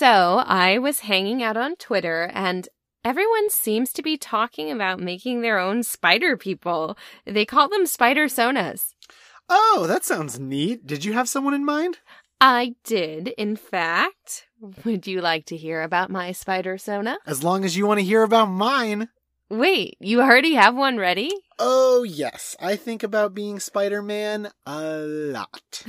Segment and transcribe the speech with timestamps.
[0.00, 2.66] So I was hanging out on Twitter and
[3.04, 6.96] everyone seems to be talking about making their own spider people.
[7.26, 8.94] They call them spider sonas.
[9.50, 10.86] Oh, that sounds neat.
[10.86, 11.98] Did you have someone in mind?
[12.40, 14.46] I did, in fact.
[14.86, 17.18] Would you like to hear about my spider sona?
[17.26, 19.10] As long as you want to hear about mine.
[19.50, 21.30] Wait, you already have one ready?
[21.58, 22.56] Oh, yes.
[22.58, 25.82] I think about being Spider Man a lot.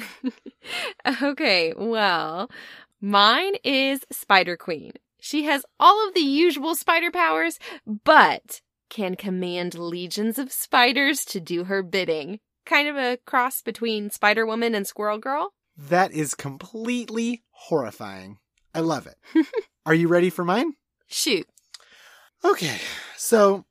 [1.21, 2.50] okay, well,
[3.02, 4.94] mine is Spider Queen.
[5.20, 11.40] She has all of the usual spider powers, but can command legions of spiders to
[11.40, 12.40] do her bidding.
[12.66, 15.54] Kind of a cross between Spider Woman and Squirrel Girl.
[15.78, 18.38] That is completely horrifying.
[18.73, 19.18] I love it.
[19.86, 20.73] Are you ready for mine?
[21.08, 21.48] Shoot.
[22.44, 22.78] Okay,
[23.18, 23.66] so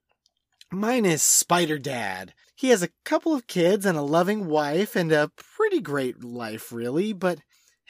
[0.70, 2.34] mine is Spider Dad.
[2.54, 6.72] He has a couple of kids and a loving wife and a pretty great life,
[6.72, 7.38] really, but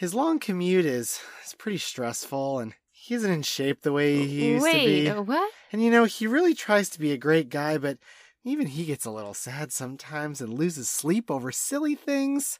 [0.00, 4.52] his long commute is, is pretty stressful and he isn't in shape the way he
[4.52, 5.20] used Wait, to be.
[5.20, 5.52] what?
[5.72, 7.98] And you know, he really tries to be a great guy, but
[8.42, 12.58] even he gets a little sad sometimes and loses sleep over silly things.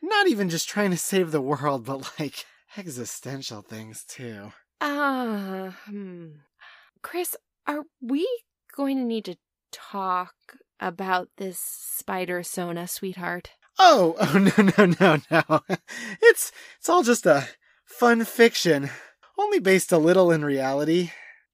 [0.00, 4.52] Not even just trying to save the world, but like existential things too.
[4.80, 6.28] Uh, hmm.
[7.02, 7.34] Chris,
[7.66, 8.24] are we
[8.76, 9.36] going to need to
[9.72, 10.34] talk
[10.78, 13.50] about this spider sona, sweetheart?
[13.78, 15.60] Oh, oh no, no, no, no.
[16.22, 17.48] It's it's all just a
[17.84, 18.90] fun fiction,
[19.38, 21.10] only based a little in reality,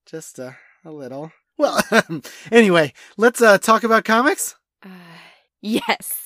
[0.06, 1.33] just a a little.
[1.56, 1.81] Well,
[2.53, 4.55] anyway, let's uh talk about comics.
[4.84, 4.89] Uh,
[5.61, 6.23] yes.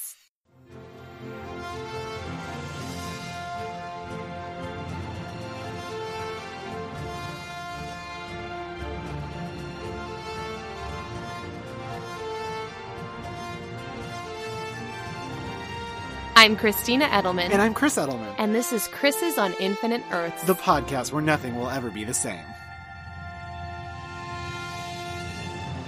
[16.41, 17.51] I'm Christina Edelman.
[17.51, 18.33] And I'm Chris Edelman.
[18.39, 20.41] And this is Chris's on Infinite Earths.
[20.45, 22.45] The podcast where nothing will ever be the same.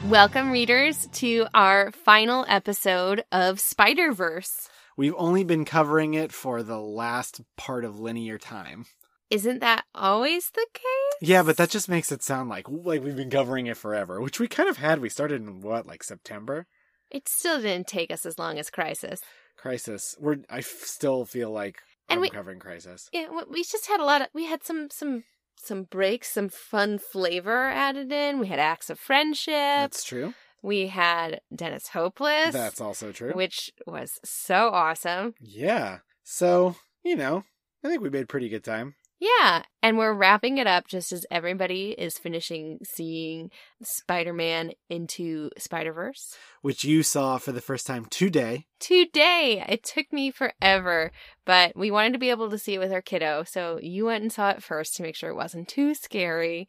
[0.09, 4.69] Welcome, readers, to our final episode of Spider Verse.
[4.97, 8.87] We've only been covering it for the last part of linear time.
[9.31, 11.29] Isn't that always the case?
[11.29, 14.41] Yeah, but that just makes it sound like like we've been covering it forever, which
[14.41, 14.99] we kind of had.
[14.99, 16.67] We started in what, like September?
[17.09, 19.21] It still didn't take us as long as Crisis.
[19.61, 20.17] Crisis.
[20.19, 23.09] We're I f- still feel like And I'm we- covering Crisis.
[23.13, 24.29] Yeah, we just had a lot of.
[24.35, 25.25] We had some some
[25.57, 28.39] some breaks, some fun flavor added in.
[28.41, 29.53] We had Acts of Friendship.
[29.55, 30.33] That's true.
[30.63, 33.33] we had Dennis Hopeless, That's also true.
[33.33, 35.35] which was so awesome.
[35.41, 35.99] Yeah.
[36.25, 37.45] So, you know,
[37.85, 38.95] I think we made pretty good time.
[39.21, 43.51] Yeah, and we're wrapping it up just as everybody is finishing seeing
[43.83, 46.37] Spider-Man into Spider-Verse.
[46.63, 48.65] Which you saw for the first time today.
[48.79, 51.13] Today, it took me forever,
[51.45, 54.23] but we wanted to be able to see it with our kiddo, so you went
[54.23, 56.67] and saw it first to make sure it wasn't too scary.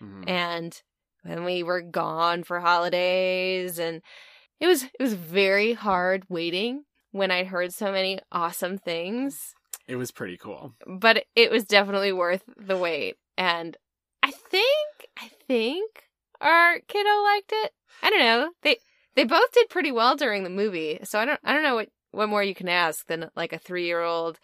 [0.00, 0.26] Mhm.
[0.26, 0.82] And
[1.22, 4.00] when we were gone for holidays, and
[4.58, 9.54] it was it was very hard waiting when I heard so many awesome things
[9.90, 10.74] It was pretty cool.
[10.86, 13.16] but it was definitely worth the wait.
[13.36, 13.76] And
[14.22, 16.04] I think I think
[16.40, 17.72] our kiddo liked it.
[18.02, 18.50] I don't know.
[18.62, 18.76] They
[19.16, 21.88] they both did pretty well during the movie, so I don't I don't know what
[22.12, 24.38] what more you can ask than like a three year old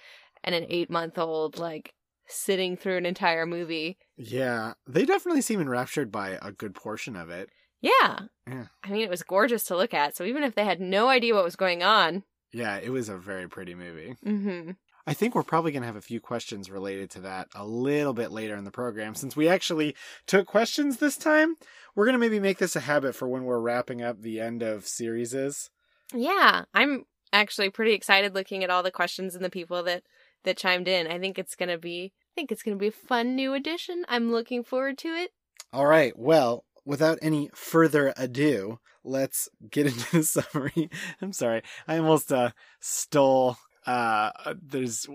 [0.45, 1.93] and an eight month old like
[2.27, 3.99] sitting through an entire movie.
[4.17, 7.51] Yeah, they definitely seem enraptured by a good portion of it.
[7.81, 8.21] Yeah.
[8.49, 8.65] Yeah.
[8.83, 10.17] I mean, it was gorgeous to look at.
[10.17, 13.17] So even if they had no idea what was going on, Yeah, it was a
[13.17, 14.17] very pretty movie.
[14.25, 14.71] hmm
[15.07, 18.13] I think we're probably going to have a few questions related to that a little
[18.13, 19.15] bit later in the program.
[19.15, 19.95] Since we actually
[20.27, 21.55] took questions this time,
[21.95, 24.63] we're going to maybe make this a habit for when we're wrapping up the end
[24.63, 25.71] of series.
[26.13, 30.03] Yeah, I'm actually pretty excited looking at all the questions and the people that
[30.45, 31.07] that chimed in.
[31.07, 34.05] I think it's gonna be I think it's gonna be a fun new addition.
[34.09, 35.33] I'm looking forward to it.
[35.73, 36.17] All right.
[36.17, 40.91] Well, without any further ado, let's get into the summary.
[41.21, 41.63] I'm sorry.
[41.87, 42.51] I almost uh,
[42.81, 44.31] stole uh
[44.61, 45.07] there's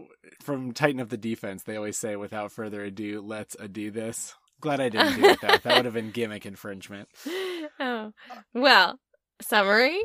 [0.41, 4.35] from Tighten Up the Defense, they always say without further ado, let's ado this.
[4.59, 5.63] Glad I didn't do it that.
[5.63, 7.09] That would have been gimmick infringement.
[7.79, 8.13] oh.
[8.53, 8.99] Well,
[9.41, 9.99] summary.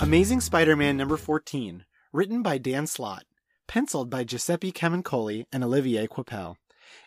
[0.00, 3.24] Amazing Spider-Man number 14, written by Dan Slott,
[3.66, 6.56] penciled by Giuseppe Camuncoli and Olivier Coipel,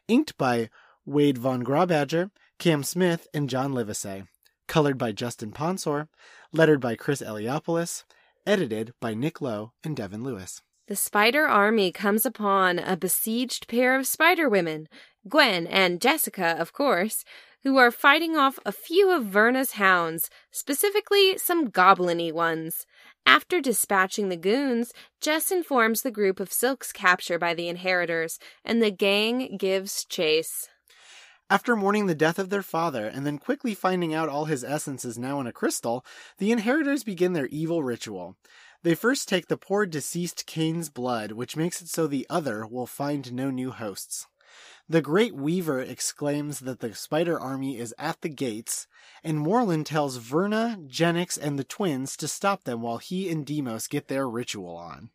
[0.08, 0.70] inked by
[1.06, 4.28] Wade Von Grawbadger, Cam Smith, and John Livesay,
[4.72, 6.08] colored by Justin Ponsor,
[6.54, 8.06] lettered by Chris Eliopoulos,
[8.48, 10.62] edited by Nick Lowe and Devin Lewis.
[10.88, 14.88] The spider army comes upon a besieged pair of spider women,
[15.28, 17.26] Gwen and Jessica, of course,
[17.64, 22.86] who are fighting off a few of Verna's hounds, specifically some goblin-y ones.
[23.26, 28.82] After dispatching the goons, Jess informs the group of Silk's capture by the inheritors, and
[28.82, 30.70] the gang gives chase.
[31.52, 35.04] After mourning the death of their father and then quickly finding out all his essence
[35.04, 36.06] is now in a crystal,
[36.38, 38.38] the inheritors begin their evil ritual.
[38.84, 42.88] They first take the poor deceased Kaine's blood, which makes it so the other will
[42.88, 44.28] find no new hosts.
[44.88, 48.88] The great Weaver exclaims that the spider army is at the gates,
[49.22, 53.90] and Morlun tells Verna, Jennix, and the twins to stop them while he and Daemos
[53.90, 55.10] get their ritual on.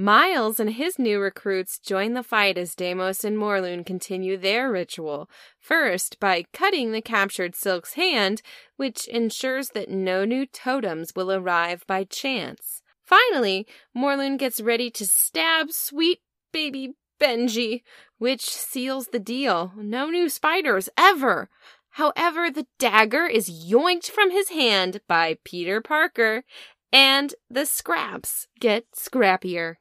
[0.00, 5.28] Miles and his new recruits join the fight as Daemos and Morlun continue their ritual,
[5.58, 8.40] first by cutting the captured Silk's hand,
[8.76, 12.80] which ensures that no new totems will arrive by chance.
[13.04, 16.20] Finally, Morlun gets ready to stab sweet
[16.52, 17.82] baby Benji,
[18.18, 19.72] which seals the deal.
[19.76, 21.50] No new spiders ever.
[21.90, 26.44] However, the dagger is yoinked from his hand by Peter Parker,
[26.92, 29.78] and the scraps get scrappier.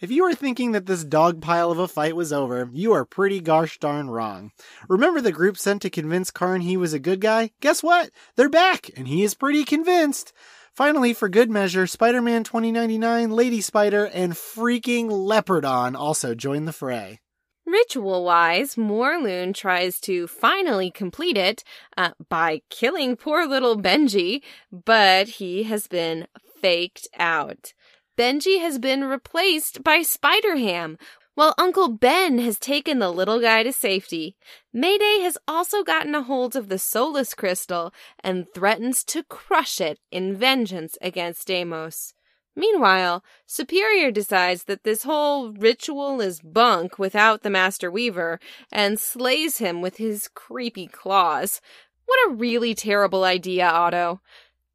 [0.00, 3.04] If you are thinking that this dog pile of a fight was over, you are
[3.04, 4.50] pretty gosh darn wrong.
[4.88, 7.50] Remember the group sent to convince Karn he was a good guy?
[7.60, 8.10] Guess what?
[8.34, 10.32] They're back, and he is pretty convinced.
[10.72, 16.72] Finally, for good measure, Spider Man 2099, Lady Spider, and freaking Leopardon also join the
[16.72, 17.20] fray.
[17.66, 21.62] Ritual wise, Morlun tries to finally complete it
[21.98, 24.40] uh, by killing poor little Benji,
[24.72, 26.26] but he has been
[26.58, 27.74] faked out.
[28.16, 30.98] Benji has been replaced by Spider Ham,
[31.34, 34.36] while Uncle Ben has taken the little guy to safety,
[34.74, 40.00] Mayday has also gotten a hold of the Solus Crystal and threatens to crush it
[40.10, 42.12] in vengeance against Daemos.
[42.56, 48.38] Meanwhile, Superior decides that this whole ritual is bunk without the Master Weaver
[48.70, 51.60] and slays him with his creepy claws.
[52.04, 54.20] What a really terrible idea, Otto.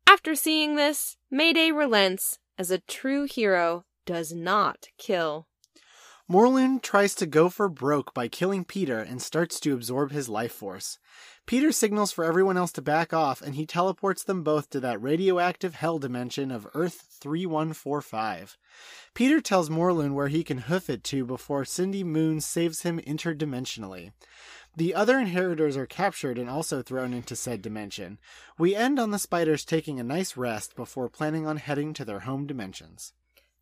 [0.07, 5.47] After seeing this, Mayday relents as a true hero does not kill.
[6.27, 10.53] Morlun tries to go for broke by killing Peter and starts to absorb his life
[10.53, 10.97] force.
[11.45, 14.99] Peter signals for everyone else to back off and he teleports them both to that
[14.99, 18.57] radioactive hell dimension of Earth 3145.
[19.13, 24.11] Peter tells Morlun where he can hoof it to before Cindy Moon saves him interdimensionally.
[24.77, 28.17] The other inheritors are captured and also thrown into said dimension.
[28.57, 32.21] We end on the spiders taking a nice rest before planning on heading to their
[32.21, 33.13] home dimensions.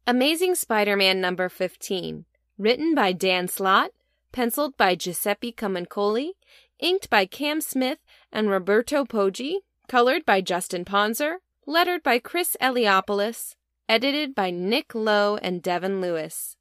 [0.07, 2.25] Amazing Spider Man number 15.
[2.57, 3.91] Written by Dan Slott,
[4.31, 6.31] penciled by Giuseppe Camuncoli,
[6.79, 7.99] inked by Cam Smith
[8.31, 9.57] and Roberto Poggi,
[9.87, 11.37] colored by Justin Ponsor,
[11.67, 13.55] lettered by Chris Eliopoulos,
[13.87, 16.57] edited by Nick Lowe and Devin Lewis.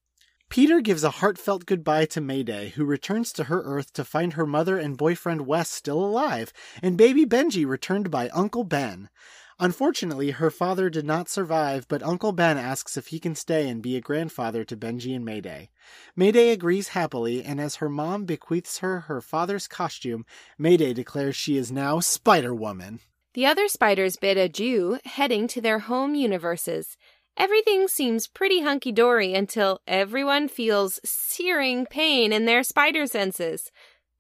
[0.53, 4.45] Peter gives a heartfelt goodbye to Mayday, who returns to her Earth to find her
[4.45, 6.53] mother and boyfriend Wes still alive,
[6.83, 9.09] and baby Benji returned by Uncle Ben.
[9.59, 13.81] Unfortunately, her father did not survive, but Uncle Ben asks if he can stay and
[13.81, 15.71] be a grandfather to Benji and Mayday.
[16.15, 20.27] Mayday agrees happily, and as her mom bequeaths her her father's costume,
[20.59, 23.01] Mayday declares she is now Spider Woman.
[23.35, 26.99] The other spiders bid adieu, heading to their home universes.
[27.37, 33.71] Everything seems pretty hunky dory until everyone feels searing pain in their spider senses.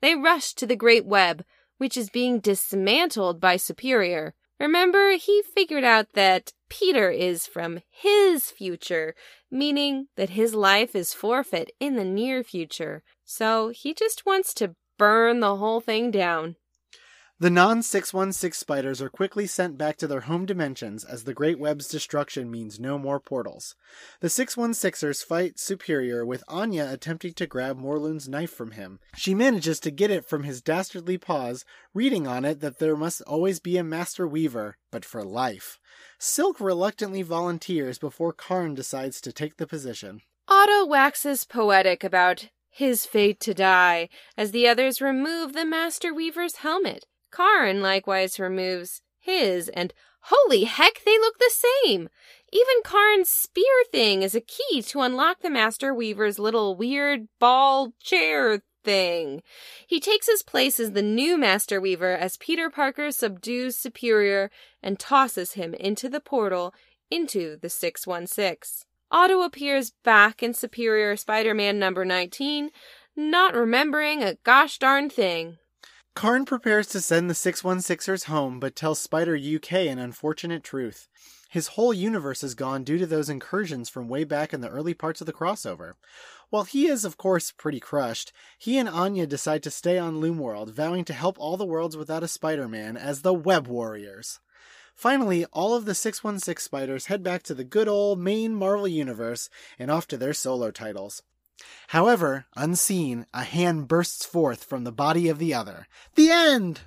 [0.00, 1.44] They rush to the Great Web,
[1.78, 4.34] which is being dismantled by Superior.
[4.58, 9.14] Remember, he figured out that Peter is from his future,
[9.50, 13.02] meaning that his life is forfeit in the near future.
[13.24, 16.56] So he just wants to burn the whole thing down.
[17.42, 21.58] The non 616 spiders are quickly sent back to their home dimensions as the Great
[21.58, 23.74] Web's destruction means no more portals.
[24.20, 29.00] The 616ers fight Superior with Anya attempting to grab Morlun's knife from him.
[29.16, 33.22] She manages to get it from his dastardly paws, reading on it that there must
[33.22, 35.80] always be a Master Weaver, but for life.
[36.20, 40.20] Silk reluctantly volunteers before Karn decides to take the position.
[40.46, 46.58] Otto waxes poetic about his fate to die as the others remove the Master Weaver's
[46.58, 47.04] helmet.
[47.32, 51.52] Karn likewise removes his, and holy heck, they look the
[51.84, 52.08] same!
[52.52, 57.94] Even Karn's spear thing is a key to unlock the Master Weaver's little weird ball
[57.98, 59.42] chair thing.
[59.86, 64.50] He takes his place as the new Master Weaver as Peter Parker subdues Superior
[64.82, 66.74] and tosses him into the portal
[67.10, 68.86] into the 616.
[69.10, 72.70] Otto appears back in Superior Spider Man number 19,
[73.16, 75.58] not remembering a gosh darn thing.
[76.14, 81.08] Karn prepares to send the 616ers home, but tells Spider UK an unfortunate truth.
[81.48, 84.92] His whole universe is gone due to those incursions from way back in the early
[84.92, 85.94] parts of the crossover.
[86.50, 90.70] While he is, of course, pretty crushed, he and Anya decide to stay on Loomworld,
[90.72, 94.38] vowing to help all the worlds without a Spider Man as the Web Warriors.
[94.94, 99.48] Finally, all of the 616 spiders head back to the good old main Marvel universe
[99.78, 101.22] and off to their solo titles.
[101.88, 105.86] However, unseen, a hand bursts forth from the body of the other.
[106.14, 106.80] The end!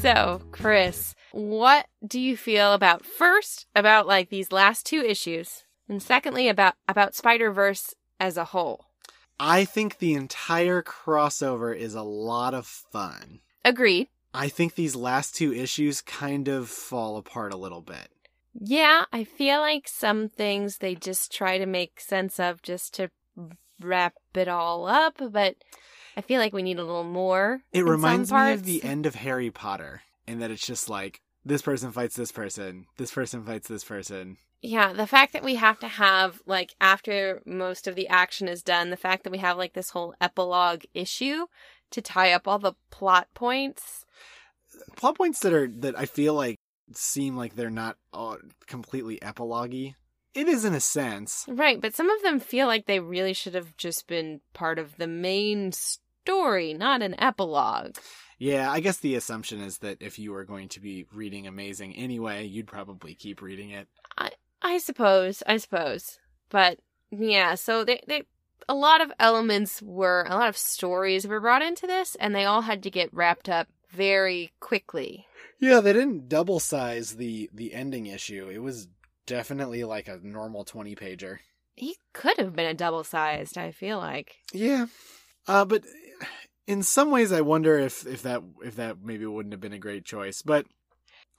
[0.00, 6.02] So, Chris, what do you feel about first about like these last two issues, and
[6.02, 8.86] secondly about about Spider Verse as a whole?
[9.40, 13.40] I think the entire crossover is a lot of fun.
[13.64, 14.08] Agreed.
[14.34, 18.08] I think these last two issues kind of fall apart a little bit.
[18.60, 23.10] Yeah, I feel like some things they just try to make sense of just to
[23.80, 25.56] wrap it all up, but
[26.16, 27.60] I feel like we need a little more.
[27.72, 31.62] It reminds me of the end of Harry Potter, in that it's just like this
[31.62, 34.38] person fights this person, this person fights this person.
[34.60, 38.64] Yeah, the fact that we have to have like after most of the action is
[38.64, 41.46] done, the fact that we have like this whole epilogue issue
[41.92, 44.04] to tie up all the plot points.
[44.96, 46.56] Plot points that are that I feel like
[46.96, 49.94] seem like they're not uh, completely epilogue-y.
[50.34, 51.44] It is in a sense.
[51.48, 54.96] Right, but some of them feel like they really should have just been part of
[54.96, 57.96] the main story, not an epilogue.
[58.38, 61.96] Yeah, I guess the assumption is that if you were going to be reading Amazing
[61.96, 63.88] anyway, you'd probably keep reading it.
[64.16, 64.30] I
[64.62, 66.18] I suppose, I suppose.
[66.50, 66.78] But
[67.10, 68.24] yeah, so they they
[68.68, 72.44] a lot of elements were a lot of stories were brought into this and they
[72.44, 75.26] all had to get wrapped up very quickly.
[75.58, 78.48] Yeah, they didn't double size the the ending issue.
[78.52, 78.88] It was
[79.26, 81.38] definitely like a normal 20 pager.
[81.76, 84.36] He could have been a double sized, I feel like.
[84.52, 84.86] Yeah.
[85.46, 85.84] Uh but
[86.66, 89.78] in some ways I wonder if if that if that maybe wouldn't have been a
[89.78, 90.42] great choice.
[90.42, 90.66] But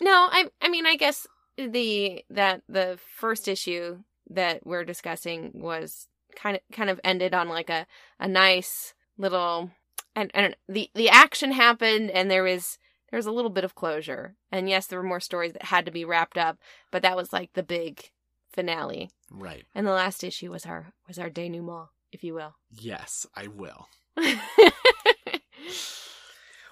[0.01, 1.27] No, I I mean I guess
[1.58, 7.50] the that the first issue that we're discussing was kind of kind of ended on
[7.50, 7.86] like a
[8.20, 9.72] a nice little
[10.16, 12.78] and and the the action happened and there was
[13.10, 14.36] there was a little bit of closure.
[14.51, 16.58] And yes, there were more stories that had to be wrapped up,
[16.92, 18.12] but that was like the big
[18.51, 19.10] finale.
[19.32, 19.66] right.
[19.74, 22.56] And the last issue was our was our denouement, if you will.
[22.72, 23.88] Yes, I will.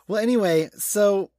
[0.08, 1.32] Well, anyway, so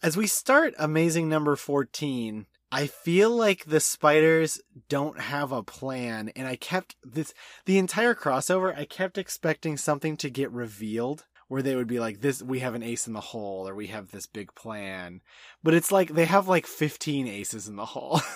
[0.00, 6.30] as we start Amazing Number 14, I feel like the spiders don't have a plan
[6.34, 7.32] and I kept this
[7.64, 12.20] the entire crossover I kept expecting something to get revealed where they would be like
[12.20, 15.20] this we have an ace in the hole or we have this big plan.
[15.62, 18.20] But it's like they have like 15 aces in the hole.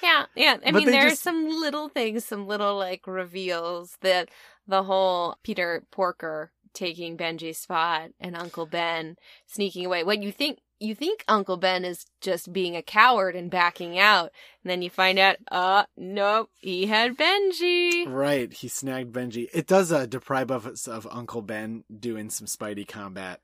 [0.00, 0.58] Yeah, yeah.
[0.64, 4.28] I But mean, there are just- some little things, some little like reveals that
[4.68, 9.16] the whole Peter Porker taking Benji's spot and Uncle Ben
[9.46, 10.04] sneaking away.
[10.04, 10.60] What you think?
[10.80, 14.30] You think Uncle Ben is just being a coward and backing out,
[14.62, 18.06] and then you find out, uh, nope, he had Benji.
[18.06, 19.48] right, he snagged Benji.
[19.52, 23.40] It does uh, deprive us of Uncle Ben doing some Spidey combat.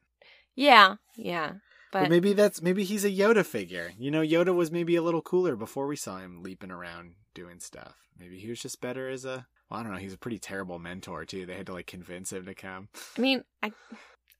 [0.55, 1.55] Yeah, yeah.
[1.91, 3.93] But, But, maybe that's maybe he's a Yoda figure.
[3.99, 7.59] You know, Yoda was maybe a little cooler before we saw him leaping around doing
[7.59, 7.97] stuff.
[8.17, 10.79] Maybe he was just better as a well, I don't know, he's a pretty terrible
[10.79, 11.47] mentor too.
[11.47, 12.89] They had to like convince him to come.
[13.19, 13.73] I mean, I,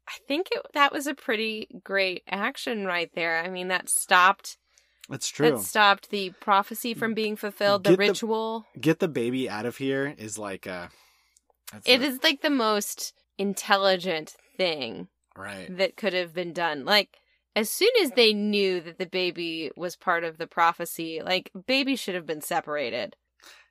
[0.09, 3.43] I think it, that was a pretty great action right there.
[3.43, 4.59] I mean, that stopped
[5.09, 5.51] That's true.
[5.51, 7.85] that stopped the prophecy from being fulfilled.
[7.85, 8.67] The Get the- ritual.
[8.81, 10.93] Get the baby out of here is like that's
[11.87, 15.67] It a- is like the most intelligent thing right.
[15.77, 16.85] that could have been done.
[16.85, 17.17] Like
[17.57, 21.97] as soon as they knew that the baby was part of the prophecy, like baby
[21.97, 23.17] should have been separated.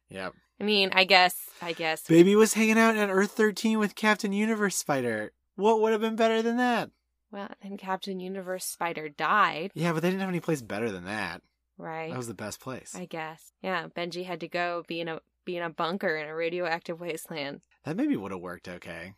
[0.10, 0.34] Yep.
[0.60, 2.04] I mean, I guess, I guess.
[2.04, 5.32] Baby was hanging out at Earth 13 with Captain Universe Spider.
[5.56, 6.90] What would have been better than that?
[7.32, 11.06] Well, then Captain Universe Spider died, Yeah, but they didn't have any place better than
[11.06, 11.42] that.
[11.78, 12.12] right?
[12.12, 12.94] That was the best place.
[12.96, 13.52] I guess.
[13.62, 17.00] Yeah, Benji had to go be in a be in a bunker in a radioactive
[17.00, 17.62] wasteland.
[17.84, 19.14] That maybe would have worked okay.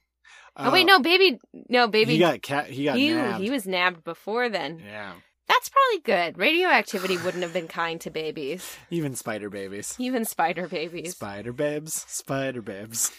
[0.58, 1.40] oh wait, uh, no, baby,
[1.70, 2.14] no, baby.
[2.14, 2.68] He got cat.
[2.68, 3.44] He got he, nabbed.
[3.44, 4.82] he was nabbed before then.
[4.84, 5.14] Yeah.
[5.56, 6.38] That's probably good.
[6.38, 9.96] Radioactivity wouldn't have been kind to babies, Even spider babies.
[10.00, 11.12] even spider babies.
[11.14, 12.06] Spider babes.
[12.08, 13.12] Spider babes.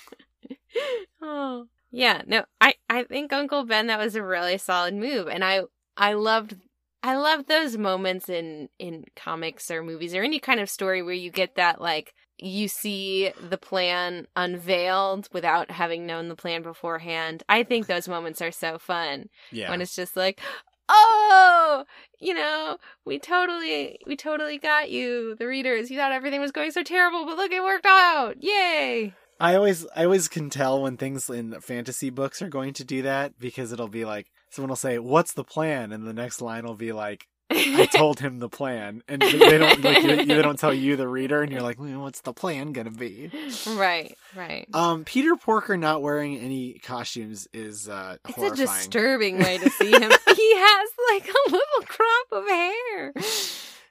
[1.22, 5.42] oh yeah no i i think uncle ben that was a really solid move and
[5.44, 5.60] i
[5.96, 6.56] i loved
[7.02, 11.14] i loved those moments in in comics or movies or any kind of story where
[11.14, 17.42] you get that like you see the plan unveiled without having known the plan beforehand
[17.48, 19.70] i think those moments are so fun Yeah.
[19.70, 20.40] when it's just like
[20.88, 21.84] oh
[22.20, 25.90] you know we totally we totally got you the readers.
[25.90, 28.42] You thought everything was going so terrible but look it worked out.
[28.42, 29.14] Yay.
[29.38, 33.02] I always I always can tell when things in fantasy books are going to do
[33.02, 36.64] that because it'll be like someone will say, "What's the plan?" and the next line
[36.64, 37.26] will be like,
[37.56, 41.42] I told him the plan, and they don't like they don't tell you the reader,
[41.42, 43.30] and you're like, well, what's the plan gonna be?
[43.76, 44.66] right, right.
[44.74, 48.52] Um, Peter Porker not wearing any costumes is uh It's horrifying.
[48.62, 50.10] a disturbing way to see him.
[50.36, 53.14] he has like a little crop of hair.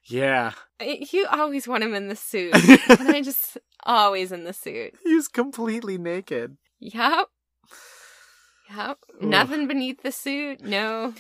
[0.06, 0.52] yeah,
[1.12, 2.54] You always want him in the suit.
[3.00, 4.94] and I just always in the suit.
[5.04, 6.58] he's completely naked.
[6.80, 7.28] Yep.
[8.76, 8.98] Yep.
[9.24, 9.26] Ooh.
[9.28, 10.62] Nothing beneath the suit.
[10.62, 11.14] No.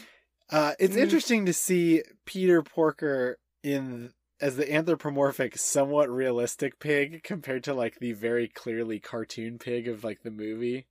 [0.50, 1.00] Uh, it's Mm.
[1.02, 8.00] interesting to see Peter Porker in as the anthropomorphic, somewhat realistic pig compared to like
[8.00, 10.88] the very clearly cartoon pig of like the movie.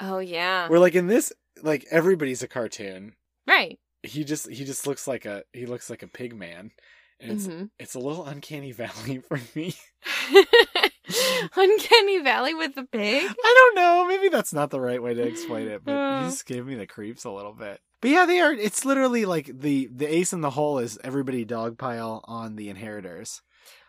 [0.00, 0.68] Oh yeah.
[0.68, 1.32] Where like in this,
[1.62, 3.14] like everybody's a cartoon.
[3.46, 3.78] Right.
[4.02, 6.70] He just he just looks like a he looks like a pig man,
[7.20, 7.70] and it's Mhm.
[7.78, 9.74] it's a little uncanny valley for me.
[11.56, 13.24] Uncanny Valley with the pig.
[13.24, 14.06] I don't know.
[14.08, 16.22] Maybe that's not the right way to explain it, but Uh.
[16.24, 17.80] he just gave me the creeps a little bit.
[18.06, 18.52] But yeah, they are.
[18.52, 23.42] It's literally like the the ace in the hole is everybody dogpile on the inheritors.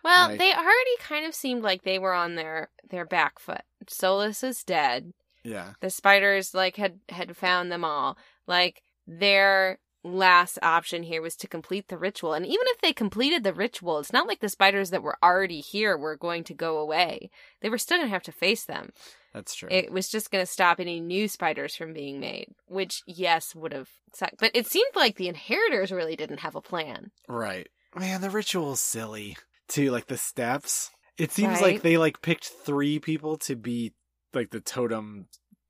[0.04, 3.62] Well, Like- they already kind of seemed like they were on their their back foot.
[3.88, 5.14] Solus is dead.
[5.44, 8.18] Yeah, The spiders like had had found them all.
[8.48, 12.34] Like their last option here was to complete the ritual.
[12.34, 15.60] And even if they completed the ritual, it's not like the spiders that were already
[15.62, 17.30] here were going to go away.
[17.62, 18.92] They were still going to have to face them.
[19.34, 19.70] that's true.
[19.72, 23.74] It was just going to stop any new spiders from being made, which yes would
[23.74, 24.40] have sucked.
[24.40, 27.12] But it seemed like the inheritors really didn't have a plan.
[27.28, 28.22] right, man.
[28.22, 29.38] The ritual's silly
[29.68, 29.92] too.
[29.92, 30.92] Like the steps.
[31.18, 31.74] It seems Right.
[31.74, 33.94] like they like picked three people to be
[34.34, 35.28] like the totem.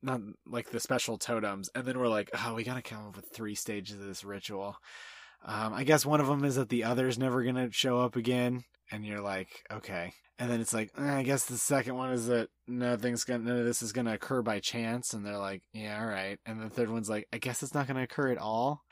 [0.08, 3.28] Not like the special totems, and then we're like, oh, we gotta come up with
[3.34, 4.78] three stages of this ritual.
[5.44, 8.64] Um, I guess one of them is that the other's never gonna show up again,
[8.90, 10.14] and you're like, okay.
[10.40, 13.60] And then it's like, eh, I guess the second one is that nothing's gonna, none
[13.60, 16.40] of this is gonna occur by chance, and they're like, yeah, all right.
[16.46, 18.84] And the third one's like, I guess it's not gonna occur at all.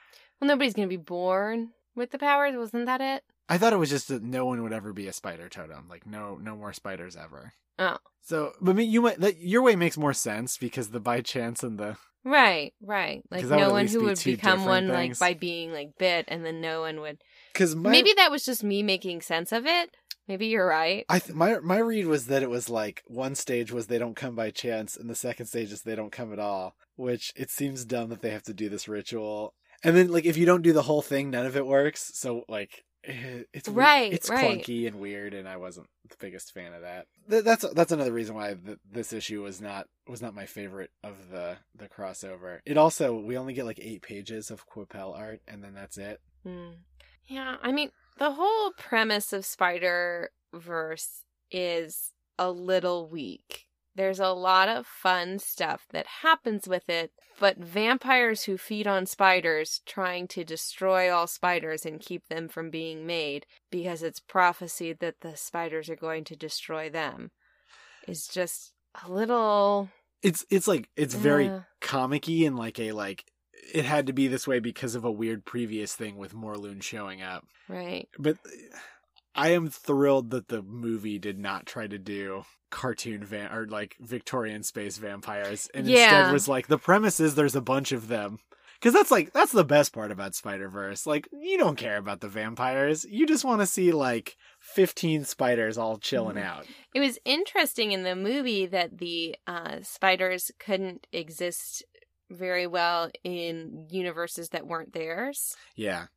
[0.41, 2.57] Well, nobody's to be born with the powers.
[2.57, 3.24] Wasn't that it?
[3.47, 6.05] I thought it was just that no one would ever be a spider totem, like
[6.05, 7.53] no, no more spiders ever.
[7.77, 7.97] Oh.
[8.21, 11.63] So, but me- you might that your way makes more sense because the by chance
[11.63, 13.21] and the Right, right.
[13.29, 15.21] Like no one who be would become one things.
[15.21, 17.19] like by being like bit, and then no one would.
[17.53, 19.91] because my Maybe that was just me making sense of it.
[20.27, 21.05] Maybe you're right.
[21.07, 24.15] I th- my my read was that it was like one stage was they don't
[24.15, 26.75] come by chance, and the second stage is they don't come at all.
[26.96, 30.35] Which it seems dumb that they have to do this ritual, and then like if
[30.35, 32.09] you don't do the whole thing, none of it works.
[32.15, 34.59] So like it's Right, it's right.
[34.59, 37.07] clunky and weird, and I wasn't the biggest fan of that.
[37.29, 40.91] Th- that's that's another reason why th- this issue was not was not my favorite
[41.03, 42.59] of the the crossover.
[42.65, 46.20] It also we only get like eight pages of Coipel art, and then that's it.
[46.44, 46.70] Hmm.
[47.27, 53.65] Yeah, I mean, the whole premise of Spider Verse is a little weak.
[53.96, 59.05] There's a lot of fun stuff that happens with it, but vampires who feed on
[59.05, 65.00] spiders trying to destroy all spiders and keep them from being made because it's prophesied
[65.00, 67.31] that the spiders are going to destroy them
[68.08, 69.90] is just a little
[70.22, 73.25] It's it's like it's very uh, comicky and like a like
[73.74, 77.22] it had to be this way because of a weird previous thing with Morlun showing
[77.22, 77.46] up.
[77.68, 78.08] right.
[78.18, 78.38] But
[79.35, 83.95] I am thrilled that the movie did not try to do cartoon van or like
[84.00, 86.03] Victorian space vampires and Yeah.
[86.21, 88.39] instead was like the premise is there's a bunch of them.
[88.81, 91.05] Cuz that's like that's the best part about Spider-Verse.
[91.07, 93.05] Like you don't care about the vampires.
[93.09, 96.43] You just want to see like 15 spiders all chilling Mhm.
[96.43, 96.65] out.
[96.93, 101.83] It was interesting in the movie that the uh, spiders couldn't exist
[102.29, 105.55] very well in universes that weren't theirs.
[105.75, 106.07] Yeah.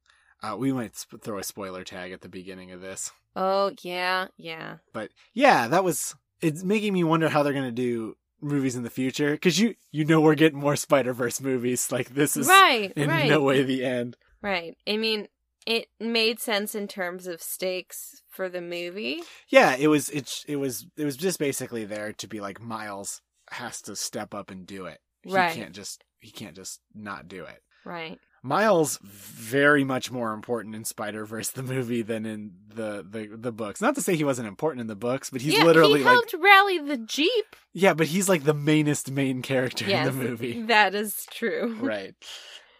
[0.42, 3.10] Uh, we might sp- throw a spoiler tag at the beginning of this.
[3.34, 4.76] Oh, yeah, yeah.
[4.92, 8.90] But yeah, that was it's making me wonder how they're gonna do movies in the
[8.90, 11.90] future because you you know we're getting more Spider Verse movies.
[11.90, 13.28] Like this is right, in right.
[13.28, 14.16] no way the end.
[14.40, 14.76] Right.
[14.86, 15.26] I mean,
[15.66, 19.22] it made sense in terms of stakes for the movie.
[19.48, 23.20] Yeah, it was it it was it was just basically there to be like Miles
[23.50, 24.98] has to step up and do it.
[25.22, 25.54] He Right.
[25.54, 27.62] can't just he can't just not do it.
[27.84, 28.18] Right.
[28.42, 33.52] Miles very much more important in Spider Verse the movie than in the, the the
[33.52, 33.80] books.
[33.80, 36.12] Not to say he wasn't important in the books, but he's yeah, literally he like
[36.14, 37.56] helped rally the Jeep.
[37.72, 40.62] yeah, but he's like the mainest main character Yes, in the movie.
[40.62, 41.76] that is true.
[41.80, 42.14] right.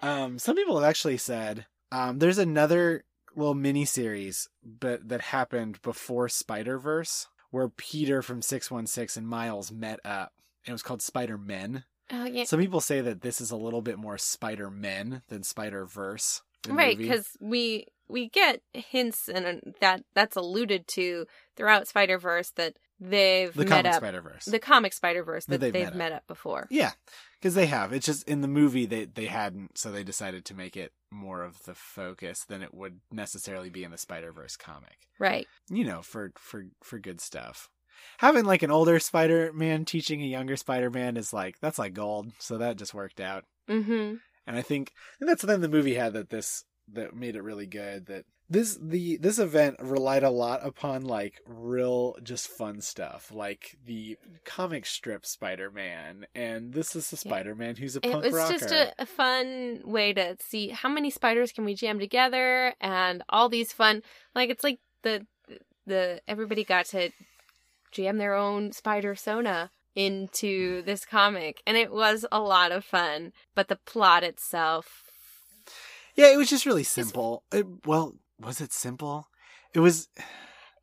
[0.01, 5.83] Um, some people have actually said um, there's another little mini series, but that happened
[5.83, 10.33] before Spider Verse, where Peter from Six One Six and Miles met up.
[10.64, 11.85] It was called Spider Men.
[12.11, 12.44] Oh, yeah.
[12.44, 16.42] Some people say that this is a little bit more Spider Men than Spider Verse.
[16.68, 21.25] right because we we get hints and uh, that that's alluded to
[21.57, 24.44] throughout spider verse that they've The met comic up Spider Verse.
[24.47, 26.66] the comic Spider Verse That that, they've they've, met met, up before.
[26.71, 26.92] Yeah,
[27.40, 27.92] because they have.
[27.92, 31.42] It's just in the movie they they hadn't, so they decided to make it more
[31.42, 34.97] of the focus than it would necessarily be in the Spider Verse comic.
[35.21, 35.47] Right.
[35.71, 37.68] You know, for for for good stuff.
[38.19, 41.95] Having like an older Spider Man teaching a younger Spider Man is like that's like
[41.95, 42.33] gold.
[42.39, 43.45] So that just worked out.
[43.69, 44.15] Mm-hmm.
[44.47, 47.67] And I think and that's then the movie had that this that made it really
[47.67, 48.07] good.
[48.07, 53.77] That this the this event relied a lot upon like real just fun stuff, like
[53.85, 57.31] the comic strip Spider Man, and this is the Yeah.
[57.31, 58.53] Spider Man who's a It punk was rocker.
[58.55, 63.23] just a, a fun way to see how many spiders can we jam together and
[63.29, 64.03] all these fun
[64.35, 65.27] like it's like the
[65.87, 67.11] the everybody got to
[67.90, 73.33] jam their own spider sona into this comic and it was a lot of fun
[73.55, 75.11] but the plot itself
[76.14, 77.44] Yeah, it was just really simple.
[77.53, 79.29] It, well, was it simple?
[79.74, 80.09] It was.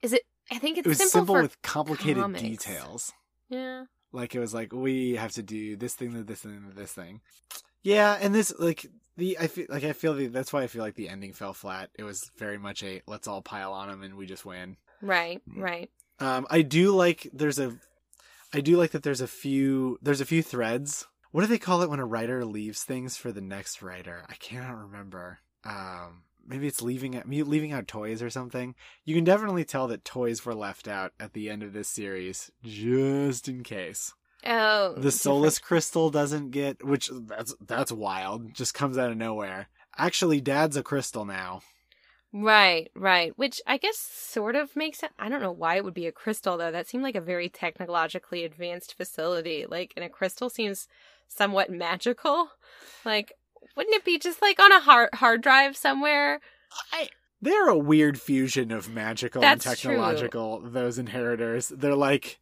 [0.02, 2.42] is it i think it's It was simple, simple, with complicated comics.
[2.42, 3.14] details.
[3.50, 7.22] yeah Like it was like we have to do this thing, this thing, this thing.
[7.84, 8.86] Yeah, and this like
[9.18, 11.54] the I feel like I feel the, that's why I feel like the ending fell
[11.54, 11.90] flat.
[11.98, 14.78] It was very much a let's all pile on him and we just win.
[15.02, 15.62] right Mm.
[15.62, 15.90] right
[16.20, 17.78] Um, I do like there's a,
[18.54, 21.08] I do like that there's a few there's a few threads.
[21.32, 24.24] What do they call it when a writer leaves things for the next writer?
[24.30, 25.40] I cannot remember.
[25.66, 28.76] Um, maybe it's leaving out leaving out toys or something.
[29.04, 32.52] You can definitely tell that toys were left out at the end of this series,
[32.64, 34.14] just in case
[34.46, 38.54] oh the Solus crystal doesn't get, which that's that's wild.
[38.54, 39.68] Just comes out of nowhere.
[39.98, 41.62] Actually, Dad's a crystal now.
[42.38, 43.32] Right, right.
[43.38, 45.14] Which I guess sort of makes sense.
[45.18, 46.70] I don't know why it would be a crystal though.
[46.70, 49.66] That seemed like a very technologically advanced facility.
[49.66, 50.90] Like, and a crystal seems
[51.30, 52.50] somewhat magical.
[53.06, 53.32] Like,
[53.78, 56.42] wouldn't it be just like on a hard hard drive somewhere?
[56.92, 57.08] I,
[57.42, 59.92] they're a weird fusion of magical That's and true.
[59.92, 60.60] technological.
[60.60, 62.38] Those inheritors, they're like,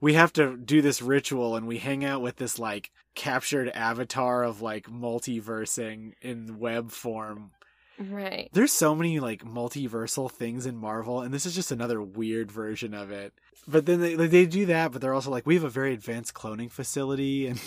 [0.00, 4.42] we have to do this ritual, and we hang out with this like captured avatar
[4.42, 7.50] of like multiversing in web form.
[7.98, 8.50] Right.
[8.52, 12.94] There's so many like multiversal things in Marvel, and this is just another weird version
[12.94, 13.32] of it.
[13.66, 16.34] But then they they do that, but they're also like, we have a very advanced
[16.34, 17.60] cloning facility, and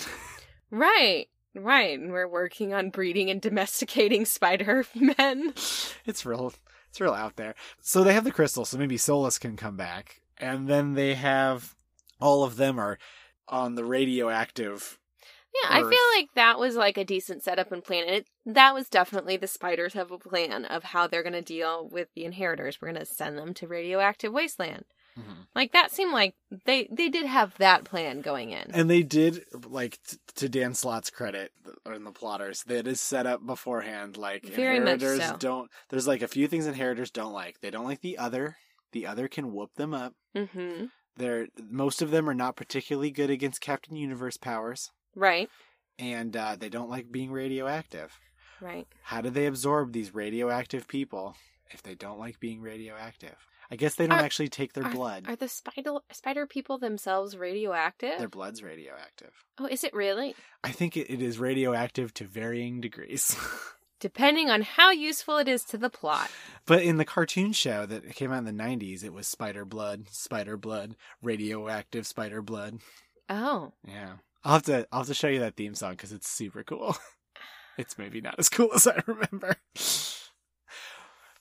[0.71, 1.27] Right.
[1.55, 1.97] Right.
[1.97, 5.53] And we're working on breeding and domesticating spider men.
[6.05, 6.53] it's real
[6.89, 10.21] it's real out there so they have the crystal so maybe solus can come back
[10.37, 11.75] and then they have
[12.21, 12.97] all of them are
[13.47, 14.97] on the radioactive
[15.63, 18.04] Yeah, I feel like that was like a decent setup and plan.
[18.08, 21.41] And it, that was definitely the spiders have a plan of how they're going to
[21.41, 22.80] deal with the inheritors.
[22.82, 24.86] We're going to send them to radioactive wasteland.
[25.56, 28.70] Like that seemed like they they did have that plan going in.
[28.72, 31.52] and they did like t- to dan slott's credit
[31.88, 35.36] or in the plotters that is set up beforehand like Very much inheritors so.
[35.39, 38.58] don't there's like a few things inheritors don't like they don't like the other
[38.91, 43.32] the other can whoop them up hmm they're most of them are not particularly good
[43.32, 45.49] against captain universe powers Right.
[45.99, 48.17] and uh, they don't like being radioactive
[48.62, 48.88] Right.
[49.03, 51.36] How do they absorb these radioactive people
[51.71, 53.36] if they don't like being radioactive?
[53.69, 55.25] I guess they don't Are- actually take their are, blood.
[55.27, 58.17] Are the spider spider people themselves radioactive?
[58.17, 59.32] Their blood's radioactive.
[59.60, 60.36] Oh, is it really?
[60.63, 63.36] I think it, it is radioactive to varying degrees.
[63.99, 66.30] Depending on how useful it is to the plot.
[66.67, 70.08] but in the cartoon show that came out in the 90s, it was spider blood,
[70.12, 72.80] spider blood, radioactive spider blood.
[73.27, 73.73] Oh.
[73.84, 74.17] Yeah.
[74.47, 76.95] I'll have to I'll have to show you that theme song cuz it's super cool.
[77.77, 79.57] it's maybe not as cool as I remember.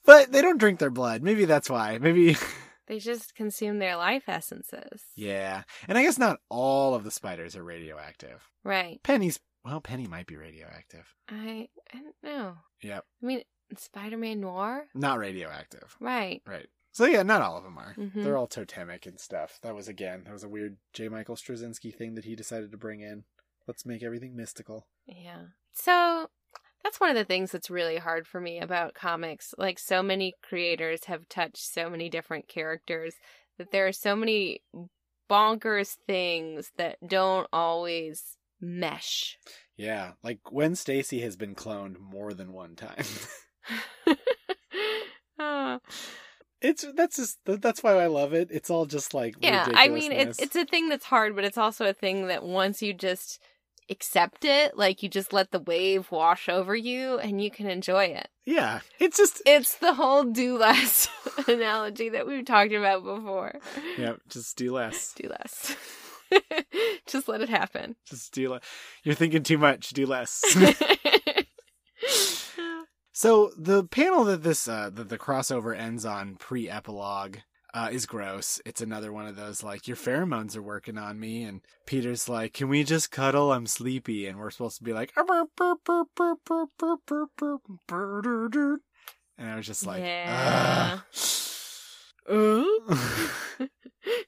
[0.03, 1.23] But they don't drink their blood.
[1.23, 1.97] Maybe that's why.
[1.99, 2.35] Maybe
[2.87, 5.03] They just consume their life essences.
[5.15, 5.63] Yeah.
[5.87, 8.49] And I guess not all of the spiders are radioactive.
[8.63, 9.01] Right.
[9.03, 11.13] Peni's, well, Peni might be radioactive.
[11.29, 12.55] I I don't know.
[12.83, 13.05] Yep.
[13.23, 13.41] I mean,
[13.77, 14.85] Spider Man Noir?
[14.93, 15.95] Not radioactive.
[16.01, 16.41] Right.
[16.45, 16.67] Right.
[16.97, 17.93] So yeah, not all of them are.
[17.93, 18.23] Mhm.
[18.23, 19.59] They're all totemic and stuff.
[19.61, 21.09] That was, again, that was a weird J.
[21.09, 23.25] Michael Straczynski thing that he decided to bring in.
[23.67, 24.87] Let's make everything mystical.
[25.05, 25.49] Yeah.
[25.73, 26.31] So
[26.83, 29.53] that's one of the things that's really hard for me about comics.
[29.59, 33.13] Like, so many creators have touched so many different characters
[33.59, 34.63] that there are so many
[35.29, 39.37] bonkers things that don't always mesh.
[39.75, 40.13] Yeah.
[40.23, 43.05] Like Gwen Stacy has been cloned more than one time.
[45.39, 45.79] Ah.
[46.61, 48.49] It's, that's just, that's why I love it.
[48.51, 51.57] It's all just like, yeah, I mean, it's it's a thing that's hard, but it's
[51.57, 53.39] also a thing that once you just
[53.89, 58.03] accept it, like you just let the wave wash over you and you can enjoy
[58.05, 58.27] it.
[58.45, 58.81] yeah.
[58.99, 61.07] It's just, It's the whole do less
[61.47, 63.53] analogy that we've talked about before.
[63.97, 65.13] yeah, just do less.
[65.13, 65.75] Do less.
[67.07, 67.95] just let it happen.
[68.09, 68.61] Just do less.
[69.05, 69.91] You're thinking too much.
[69.91, 70.41] Do less.
[73.17, 77.37] So the panel that this uh, that the crossover ends on pre-epilogue,
[77.73, 78.61] uh, is gross.
[78.63, 82.53] It's another one of those like your pheromones are working on me, and Peter's like,
[82.53, 83.51] "Can we just cuddle?
[83.51, 85.13] I'm sleepy," and we're supposed to be like,
[89.39, 90.99] and I was just like, Yeah.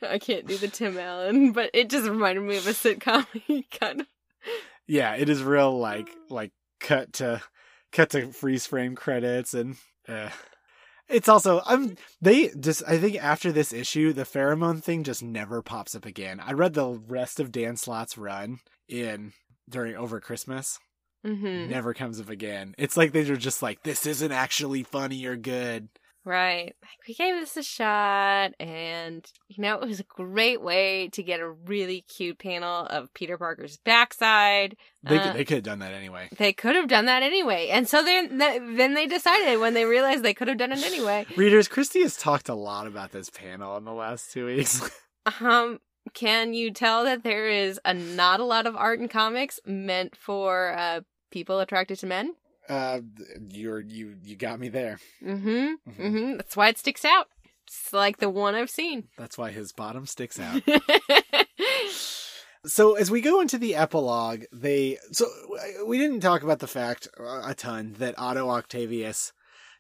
[0.02, 3.28] I can't do the Tim Allen, but it just reminded me of a sitcom.
[3.80, 4.08] Kind of
[4.88, 7.44] yeah, it is real like like cut to
[7.92, 10.30] cut to freeze frame credits and uh
[11.08, 15.62] it's also I'm they just I think after this issue the pheromone thing just never
[15.62, 16.40] pops up again.
[16.40, 19.34] I read the rest of Dan Slott's run in
[19.68, 20.78] during over Christmas.
[21.26, 22.76] hmm Never comes up again.
[22.78, 25.90] It's like they're just like this isn't actually funny or good.
[26.30, 26.76] Right.
[27.08, 31.40] We gave this a shot and you know, it was a great way to get
[31.40, 34.76] a really cute panel of Peter Parker's backside.
[35.02, 36.30] They Uh, could, they could have done that anyway.
[36.38, 37.70] They could have done that anyway.
[37.70, 41.26] And so then then they decided when they realized they could have done it anyway.
[41.36, 44.88] Readers, Christy has talked a lot about this panel in the last two weeks.
[45.42, 45.80] Um
[46.14, 50.16] can you tell that there is a not a lot of art in comics meant
[50.16, 52.36] for uh people attracted to men?
[52.70, 53.02] Uh,
[53.50, 55.00] you're you you got me there.
[55.24, 55.76] Mhm.
[55.88, 55.98] Mhm.
[56.00, 56.38] Mhm.
[56.38, 57.28] That's why it sticks out.
[57.68, 59.10] It's like the one I've seen.
[59.18, 60.62] That's why his bottom sticks out.
[62.66, 65.26] So as we go into the epilogue, they so
[65.86, 69.32] we didn't talk about the fact a ton that Otto Octavius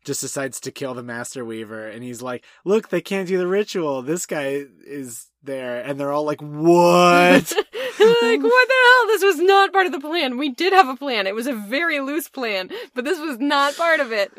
[0.05, 3.47] just decides to kill the Master Weaver, and he's like, "Look, they can't do the
[3.47, 4.01] ritual.
[4.01, 7.53] This guy is there," and they're all like, "What?"
[8.21, 9.07] like, what the hell?
[9.07, 10.37] This was not part of the plan.
[10.37, 11.27] We did have a plan.
[11.27, 14.31] It was a very loose plan, but this was not part of it.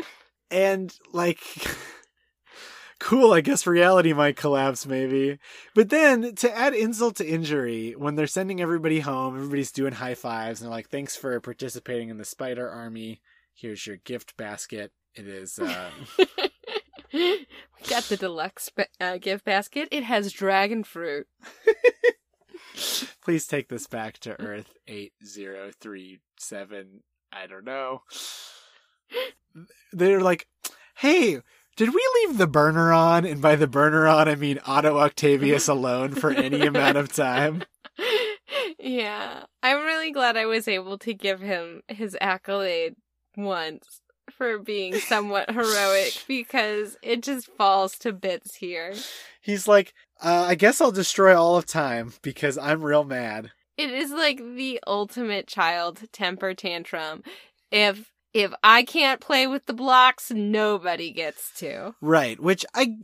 [0.50, 1.40] and like.
[3.00, 5.38] Cool, I guess reality might collapse maybe.
[5.74, 10.14] But then to add insult to injury, when they're sending everybody home, everybody's doing high
[10.14, 13.22] fives and they're like, thanks for participating in the spider army.
[13.54, 14.92] Here's your gift basket.
[15.14, 15.90] It is, uh,
[17.14, 17.46] we
[17.88, 18.68] got the deluxe
[19.00, 19.88] uh, gift basket.
[19.90, 21.26] It has dragon fruit.
[23.22, 27.00] please take this back to Earth 8037.
[27.32, 28.02] I don't know.
[29.92, 30.46] They're like,
[30.96, 31.40] hey,
[31.76, 33.24] did we leave the burner on?
[33.24, 37.64] And by the burner on, I mean Otto Octavius alone for any amount of time.
[38.78, 42.96] yeah, I'm really glad I was able to give him his accolade
[43.36, 48.94] once for being somewhat heroic because it just falls to bits here.
[49.40, 53.50] He's like, uh, I guess I'll destroy all of time because I'm real mad.
[53.76, 57.22] It is like the ultimate child temper tantrum.
[57.70, 61.94] If if I can't play with the blocks, nobody gets to.
[62.00, 62.94] Right, which I,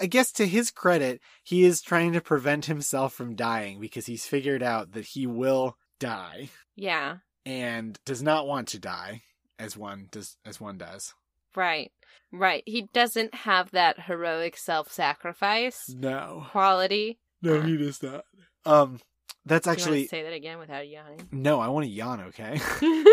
[0.00, 4.26] I guess to his credit, he is trying to prevent himself from dying because he's
[4.26, 9.22] figured out that he will die Yeah, and does not want to die
[9.58, 11.14] as one does as one does.
[11.54, 11.92] right.
[12.36, 12.64] Right.
[12.66, 16.46] He doesn't have that heroic self-sacrifice No.
[16.50, 17.18] quality.
[17.42, 18.24] No, he does not.
[18.66, 19.00] Um
[19.46, 21.28] that's actually say that again without yawning.
[21.30, 22.58] no, I want to yawn, okay?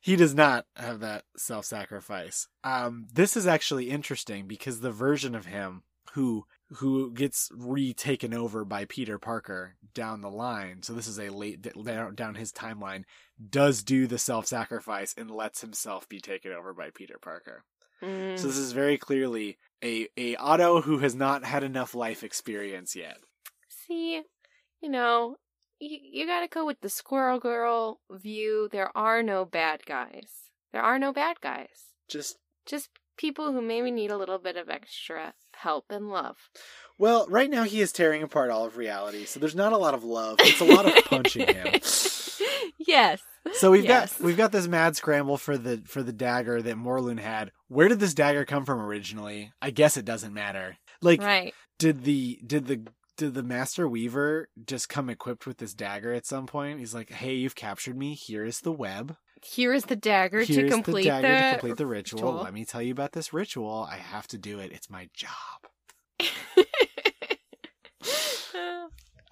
[0.00, 2.48] he does not have that self-sacrifice.
[2.64, 8.64] Um, this is actually interesting because the version of him who who gets retaken over
[8.64, 10.82] by Peter Parker down the line.
[10.82, 11.62] So this is a late
[12.14, 13.04] down his timeline.
[13.50, 17.64] Does do the self-sacrifice and lets himself be taken over by Peter Parker.
[18.02, 18.38] Mm.
[18.38, 22.96] So this is very clearly a a Otto who has not had enough life experience
[22.96, 23.18] yet.
[23.68, 24.22] See,
[24.80, 25.36] you know,
[25.78, 28.68] you, you gotta go with the Squirrel Girl view.
[28.70, 30.50] There are no bad guys.
[30.72, 31.94] There are no bad guys.
[32.08, 36.36] Just Just people who maybe need a little bit of extra help and love.
[36.98, 39.24] well, right now he is tearing apart all of reality.
[39.24, 40.36] So there's not a lot of love.
[40.40, 41.66] It's a lot of punching him.
[42.78, 43.20] yes.
[43.54, 44.16] So we've Yes.
[44.18, 47.52] got we've got this mad scramble for the for the dagger that Morlun had.
[47.68, 49.52] Where did this dagger come from originally?
[49.62, 50.76] I guess it doesn't matter.
[51.00, 51.54] Like Right.
[51.78, 52.82] did the did the
[53.16, 56.78] did the master weaver just come equipped with this dagger at some point?
[56.78, 58.14] He's like, "Hey, you've captured me.
[58.14, 59.16] Here is the web.
[59.42, 62.20] Here is the dagger Here's to complete the dagger the to complete the ritual.
[62.22, 62.42] ritual.
[62.44, 63.86] Let me tell you about this ritual.
[63.90, 64.72] I have to do it.
[64.72, 65.36] It's my job."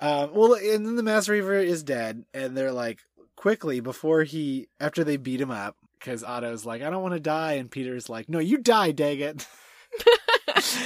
[0.01, 2.99] Uh, well, and then the Master Weaver is dead, and they're like,
[3.37, 7.21] quickly before he, after they beat him up, because Otto's like, I don't want to
[7.21, 9.47] die, and Peter's like, No, you die, dang it.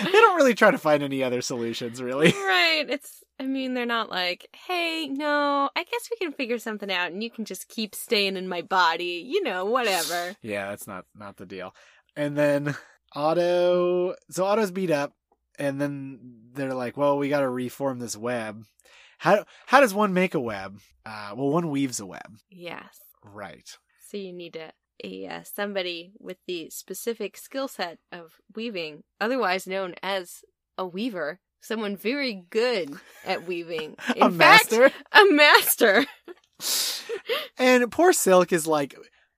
[0.05, 2.27] they don't really try to find any other solutions, really.
[2.33, 2.85] right.
[2.89, 7.13] It's I mean, they're not like, hey, no, I guess we can figure something out
[7.13, 10.35] and you can just keep staying in my body, you know, whatever.
[10.43, 11.75] Yeah, that's not not the deal.
[12.17, 12.75] And then
[13.15, 15.13] Otto, so Otto's beat up,
[15.59, 16.19] and then
[16.53, 18.65] they're like, Well, we got to reform this web.
[19.19, 20.79] How how does one make a web?
[21.07, 22.99] Uh, well, one weaves a web, Yes.
[23.25, 23.69] right?
[24.11, 29.67] So you need a, a uh, somebody with the specific skill set of weaving, otherwise
[29.67, 30.43] known as
[30.77, 33.97] a weaver, someone very good at weaving.
[34.17, 34.91] In a fact, master.
[35.13, 36.07] a master.
[37.59, 38.95] And poor Silk is like,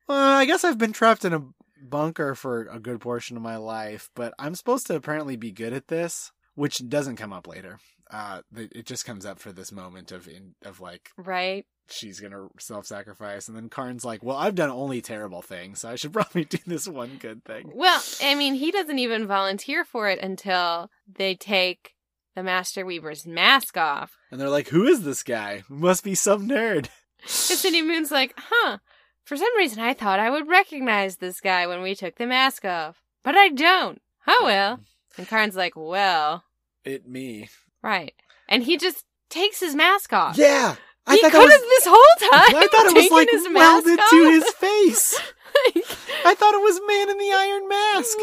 [0.08, 1.42] well, I guess I've been trapped in a
[1.82, 5.72] bunker for a good portion of my life, but I'm supposed to apparently be good
[5.72, 7.78] at this, which doesn't come up later.
[8.12, 11.64] Uh, it just comes up for this moment of in, of like Right.
[11.88, 15.94] she's gonna self-sacrifice, and then Karn's like, "Well, I've done only terrible things, so I
[15.96, 20.08] should probably do this one good thing." Well, I mean, he doesn't even volunteer for
[20.08, 21.94] it until they take
[22.34, 24.12] the Master Weaver's mask off.
[24.30, 25.62] And they're like, "Who is this guy?
[25.68, 26.88] Must be some nerd."
[27.22, 28.78] And Cindy Moon's like, huh,
[29.24, 32.64] for some reason I thought I would recognize this guy when we took the mask
[32.64, 34.00] off, but I don't.
[34.26, 34.80] Oh well.
[35.18, 36.44] And Karn's like, well,
[36.84, 37.50] It me.
[37.82, 38.14] Right.
[38.48, 40.36] And he just takes his mask off.
[40.36, 42.56] Yeah, I he thought could have this whole time.
[42.56, 45.20] I thought it was like his welded mask to his face.
[46.24, 48.18] I thought it was Man in the Iron Mask.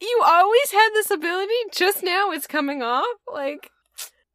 [0.00, 1.54] You always had this ability.
[1.72, 3.06] Just now it's coming off.
[3.32, 3.70] Like,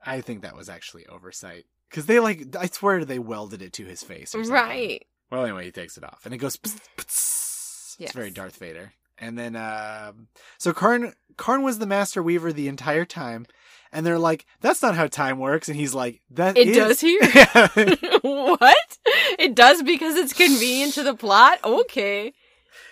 [0.06, 2.56] I think that was actually oversight because they like.
[2.56, 4.36] I swear they welded it to his face.
[4.36, 4.54] Or something.
[4.54, 5.06] right.
[5.32, 6.58] Well, anyway, he takes it off, and it goes.
[6.58, 7.96] pss, pss.
[8.00, 8.10] Yes.
[8.10, 8.94] It's very Darth Vader.
[9.18, 13.46] And then, um, so Karn Karn was the Master Weaver the entire time,
[13.92, 17.02] and they're like, "That's not how time works." And he's like, "That It is." does
[17.02, 17.22] here.
[18.22, 18.98] what?
[19.40, 21.60] It does because it's convenient to the plot?
[21.64, 22.34] Okay.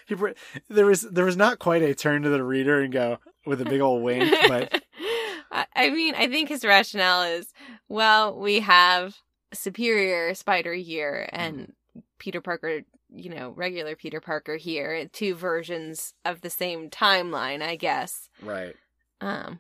[0.08, 0.32] He br-
[0.70, 3.66] there was there was not quite a turn to the reader and go with a
[3.66, 4.84] big old wink, but
[5.52, 7.54] I I mean, I think his rationale is
[7.88, 9.16] well, we have
[9.54, 11.74] superior Spider here and
[12.18, 12.82] Peter Parker,
[13.14, 18.30] you know, regular Peter Parker here, two versions of the same timeline, I guess.
[18.44, 18.76] right.
[19.22, 19.60] Um,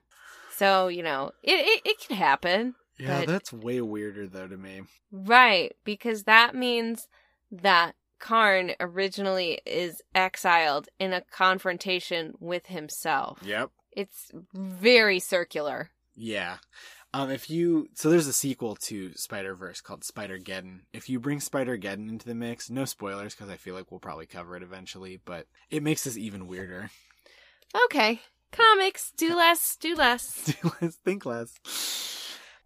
[0.59, 4.57] so you know, it it, it can happen, Yeah, But- that's way weirder though to
[4.57, 4.81] me.
[5.11, 5.75] right?
[5.83, 7.07] Because that means
[7.51, 13.39] that Karn originally is exiled in a confrontation with himself.
[13.43, 13.71] Yep.
[13.93, 15.89] It's very circular.
[16.15, 16.57] Yeah.
[17.13, 20.81] Um, if you so there's a sequel to Spider Verse called Spider Geddon.
[20.93, 23.99] If you bring Spider Geddon into the mix, no spoilers because I feel like we'll
[23.99, 26.91] probably cover it eventually, but it makes this even weirder.
[27.85, 28.19] Okay.
[28.51, 30.45] Comics, do less, do less.
[30.61, 31.53] Do less, think less.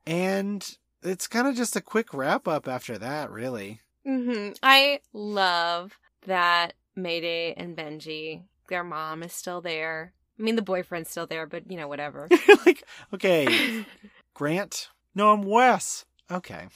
[0.05, 3.79] And it's kind of just a quick wrap up after that, really.
[4.05, 10.13] hmm I love that Mayday and Benji, their mom is still there.
[10.39, 12.27] I mean, the boyfriend's still there, but you know, whatever.
[12.65, 13.85] like, okay,
[14.33, 14.89] Grant.
[15.15, 16.05] No, I'm Wes.
[16.31, 16.67] Okay,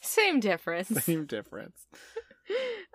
[0.00, 0.88] Same difference.
[1.04, 1.86] same difference.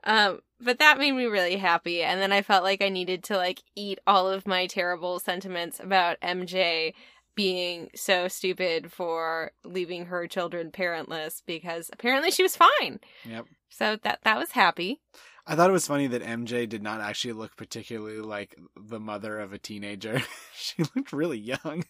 [0.06, 2.04] Um, but that made me really happy.
[2.04, 5.80] And then I felt like I needed to like eat all of my terrible sentiments
[5.80, 6.94] about MJ
[7.36, 13.00] being so stupid for leaving her children parentless because apparently she was fine.
[13.28, 13.46] Yep.
[13.70, 15.02] So that that was happy.
[15.46, 19.39] I thought it was funny that MJ did not actually look particularly like the mother
[19.39, 20.22] of a teenager.
[20.56, 21.84] she looked really young.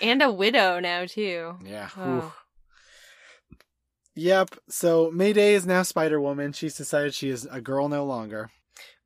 [0.00, 1.56] And a widow now too.
[1.64, 1.88] Yeah.
[1.96, 2.34] Oh.
[4.16, 4.56] Yep.
[4.68, 6.52] So Mayday is now Spider Woman.
[6.52, 8.50] She's decided she is a girl no longer.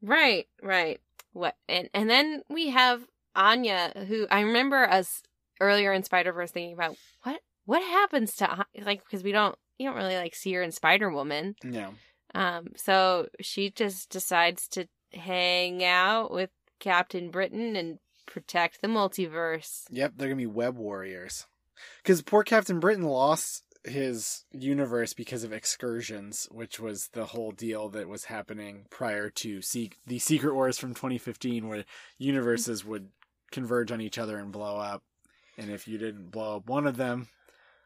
[0.01, 1.01] Right, right.
[1.33, 3.03] What and and then we have
[3.37, 5.23] Anya, who I remember us
[5.61, 9.89] earlier in Spider Verse thinking about what what happens to like because we don't you
[9.89, 11.57] don't really like see her in Spider Woman.
[11.63, 11.95] No.
[12.35, 19.83] Um, so she just decides to hang out with Captain Britain and protect the multiverse.
[19.91, 21.47] Yep, they're gonna be web warriors.
[22.03, 27.89] Because poor Captain Britain lost his universe because of incursions, which was the whole deal
[27.91, 31.85] that was happening prior to Se- the Secret Wars from 2015, where
[32.19, 33.09] universes would
[33.51, 35.03] converge on each other and blow up.
[35.57, 37.29] And if you didn't blow up one of them,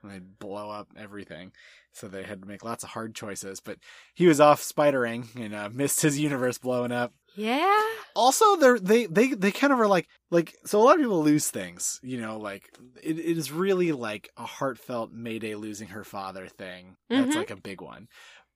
[0.03, 1.53] they'd blow up everything.
[1.93, 3.61] So they had to make lots of hard choices.
[3.61, 3.79] But
[4.15, 7.83] he was off spidering and uh, missed his universe blowing up Yeah.
[8.15, 11.23] also they're they they they kind of are like like so a lot of people
[11.23, 12.71] lose things you know like
[13.03, 17.39] it, it is really like a heartfelt mayday losing her father thing that's Mhm.
[17.39, 18.07] like a big one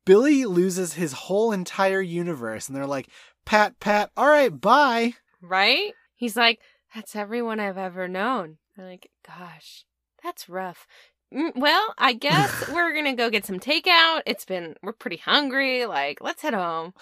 [0.07, 3.09] billy loses his whole entire universe and they're like
[3.45, 5.93] pat pat all right bye Right?
[6.17, 6.59] He's like,
[6.93, 8.59] that's everyone I've ever known.
[8.77, 9.85] I'm like, gosh,
[10.21, 10.85] that's rough.
[11.35, 14.23] Mm, Well, I guess we're gonna go get some takeout.
[14.27, 15.85] It's been we're pretty hungry.
[15.87, 16.95] Like, let's head home.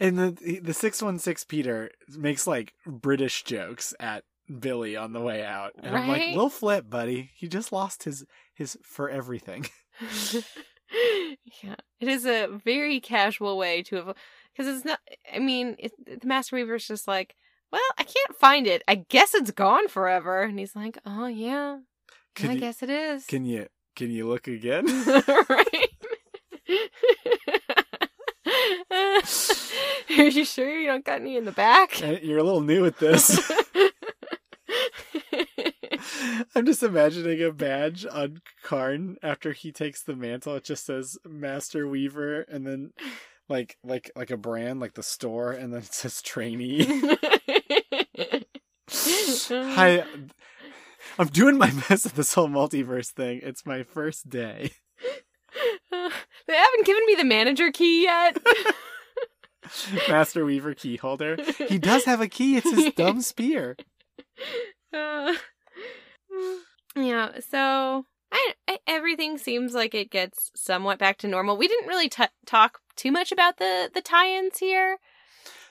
[0.00, 4.24] and the the 616 peter makes like british jokes at
[4.60, 6.36] billy on the way out and i'm like Right?
[6.36, 9.66] we'll flip buddy he just lost his his for everything
[11.62, 14.16] yeah, it is a very casual way to have
[14.54, 15.00] because it's not.
[15.34, 17.34] I mean, it, the Master Weaver's just like,
[17.72, 18.82] well, I can't find it.
[18.86, 20.42] I guess it's gone forever.
[20.42, 21.78] And he's like, oh yeah,
[22.34, 23.24] Can I you- guess it is.
[23.26, 24.86] can you can you look again
[25.48, 25.88] right?
[30.18, 32.00] Are you sure you don't got any in the back?
[32.00, 33.40] You're a little new at this.
[36.54, 40.54] I'm just imagining a badge on Karn after he takes the mantle.
[40.56, 42.92] It just says Master Weaver, and then
[43.48, 46.84] like like like a brand, like the store, and then it says trainee.
[49.50, 50.04] Hi,
[51.18, 53.40] I'm doing my best at this whole multiverse thing.
[53.42, 54.72] It's my first day.
[55.90, 58.38] they haven't given me the manager key yet.
[60.08, 61.38] Master Weaver key holder.
[61.68, 62.56] He does have a key.
[62.56, 63.76] It's his dumb spear.
[64.92, 65.34] Uh,
[66.96, 71.56] yeah, so I, I, everything seems like it gets somewhat back to normal.
[71.56, 74.98] We didn't really t- talk too much about the the tie-ins here.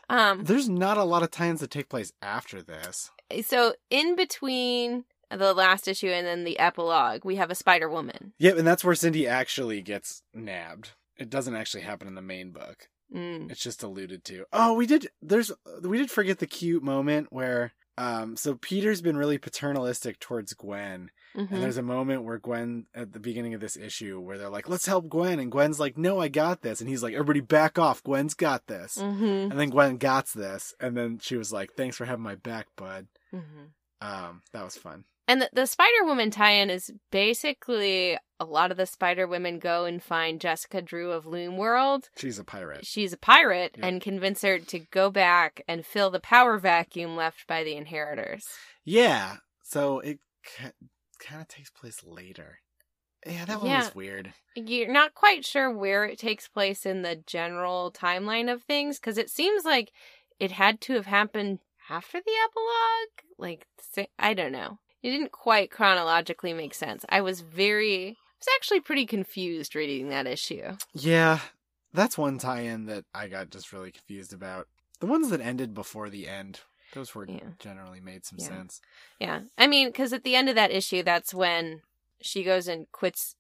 [0.10, 3.12] Um, There's not a lot of tie-ins that take place after this.
[3.46, 5.06] so in between
[5.38, 8.34] the last issue and then the epilogue, we have a Spider Woman.
[8.40, 10.92] Yep, and that's where Cindy actually gets nabbed.
[11.18, 12.90] It doesn't actually happen in the main book.
[13.14, 13.52] Mm.
[13.52, 14.46] It's just alluded to.
[14.52, 15.08] Oh, we did.
[15.22, 17.74] There's we did forget the cute moment where.
[17.96, 21.52] Um, so Peter's been really paternalistic towards Gwen, Mhm.
[21.52, 24.68] and there's a moment where Gwen at the beginning of this issue where they're like,
[24.68, 27.78] "Let's help Gwen," and Gwen's like, "No, I got this," and he's like, "Everybody back
[27.78, 29.52] off, Gwen's got this." Mhm.
[29.52, 32.66] And then Gwen got this, and then she was like, "Thanks for having my back,
[32.76, 33.74] bud." Mhm.
[34.02, 35.06] Um, that was fun.
[35.34, 39.84] And the, the Spider Woman tie-in is basically a lot of the Spider Women go
[39.86, 42.10] and find Jessica Drew of Loom World.
[42.16, 42.86] She's a pirate.
[42.86, 43.88] She's a pirate Yeah.
[43.88, 48.46] and convince her to go back and fill the power vacuum left by the inheritors.
[48.86, 49.38] Yeah.
[49.64, 50.20] So it
[51.20, 52.60] kind of takes place later.
[53.26, 53.86] Yeah, that one Yeah.
[53.86, 54.34] was weird.
[54.56, 59.18] You're not quite sure where it takes place in the general timeline of things because
[59.18, 59.92] it seems like
[60.40, 61.58] it had to have happened
[61.90, 63.40] after the epilogue.
[63.40, 63.66] Like,
[64.20, 64.78] I don't know.
[65.04, 67.06] It didn't quite chronologically make sense.
[67.10, 70.78] I was very, I was actually pretty confused reading that issue.
[70.94, 71.40] Yeah,
[71.94, 74.68] that's one tie-in that I got just really confused about.
[75.02, 76.62] The ones that ended before the end,
[76.94, 77.50] those were Yeah.
[77.60, 78.48] generally made some Yeah.
[78.48, 78.82] sense.
[79.20, 79.42] Yeah.
[79.58, 81.82] I mean, because at the end of that issue, that's when
[82.22, 83.36] she goes and quits,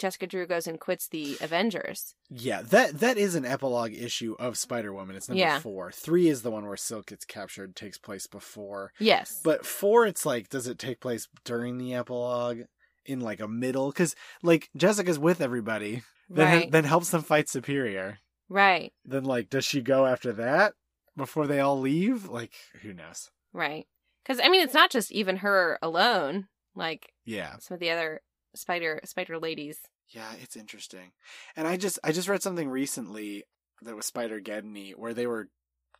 [0.00, 2.14] Jessica Drew goes and quits the Avengers.
[2.30, 5.14] Yeah, that that is an epilogue issue of Spider Woman.
[5.14, 5.60] It's number Yeah.
[5.60, 5.92] four.
[5.92, 8.92] Three is the one where Silk gets captured, takes place before.
[8.98, 9.40] Yes.
[9.44, 12.62] But four, it's like, does it take place during the epilogue?
[13.06, 13.90] In like a middle?
[13.90, 16.70] Because like Jessica's with everybody, then right.
[16.70, 18.18] then helps them fight Superior.
[18.48, 18.92] right.
[19.04, 20.74] Then like, does she go after that
[21.16, 22.28] before they all leave?
[22.28, 23.30] Like, who knows?
[23.52, 23.86] Right.
[24.22, 26.48] Because I mean, it's not just even her alone.
[26.74, 27.56] Like Yeah.
[27.58, 28.20] some of the other
[28.54, 29.78] spider spider ladies.
[30.08, 31.12] Yeah, it's interesting.
[31.56, 33.44] And I just I just read something recently
[33.82, 35.48] that was Spider Geddony where they were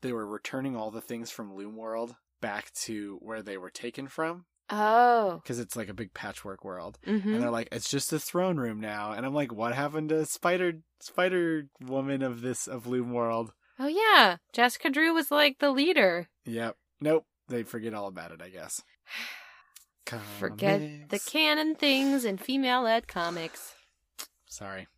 [0.03, 4.09] they were returning all the things from Loom World back to where they were taken
[4.09, 5.41] from Oh.
[5.43, 6.99] because it's like a big patchwork world.
[7.07, 7.35] Mm-hmm.
[7.35, 9.13] And they're like it's just a throne room now.
[9.13, 13.53] And I'm like what happened to Spider Spider Woman of this of Loom World?
[13.79, 16.29] Oh yeah, Jessica Drew was like the leader.
[16.47, 16.77] Yep.
[17.01, 17.27] Nope.
[17.49, 18.83] They forget all about it, I guess.
[20.39, 23.75] Forget the canon things in female-led comics.
[24.47, 24.89] Sorry.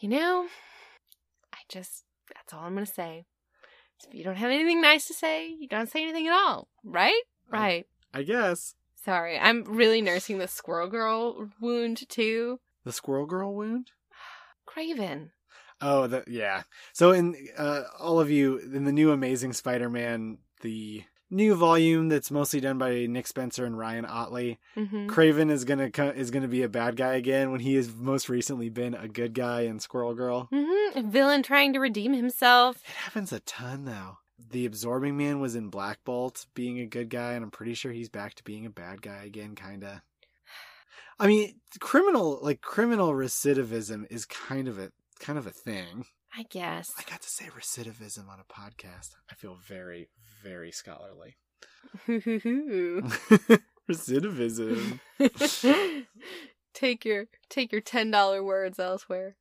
[0.00, 0.46] You know,
[1.52, 2.04] I just
[2.34, 3.24] that's all I'm gonna say.
[4.06, 7.20] If you don't have anything nice to say, you don't say anything at all, right?
[7.50, 7.86] Right.
[8.14, 8.74] I guess.
[9.04, 12.60] Sorry, I'm really nursing the Squirrel Girl wound too.
[12.84, 13.92] The Squirrel Girl wound?
[14.68, 15.30] Kraven.
[15.80, 16.62] Oh, that yeah.
[16.92, 22.30] So in uh, all of you in the new Amazing Spider-Man, the new volume that's
[22.30, 25.08] mostly done by Nick Spencer and Ryan Ottley, Mm-hmm.
[25.08, 28.28] Kraven is gonna co- is gonna be a bad guy again when he has most
[28.28, 30.48] recently been a good guy in Squirrel Girl.
[30.52, 31.10] Mm-hmm.
[31.10, 32.76] Villain trying to redeem himself.
[32.84, 34.18] It happens a ton though.
[34.50, 37.92] The Absorbing Man was in Black Bolt being a good guy, and I'm pretty sure
[37.92, 40.02] he's back to being a bad guy again, kinda.
[41.18, 46.06] I mean, criminal like criminal recidivism is kind of a kind of a thing.
[46.36, 46.92] I guess.
[46.98, 49.16] I got to say recidivism on a podcast.
[49.30, 50.08] I feel very,
[50.42, 51.36] very scholarly.
[53.88, 55.00] recidivism.
[56.74, 59.36] take your take your ten dollar words elsewhere.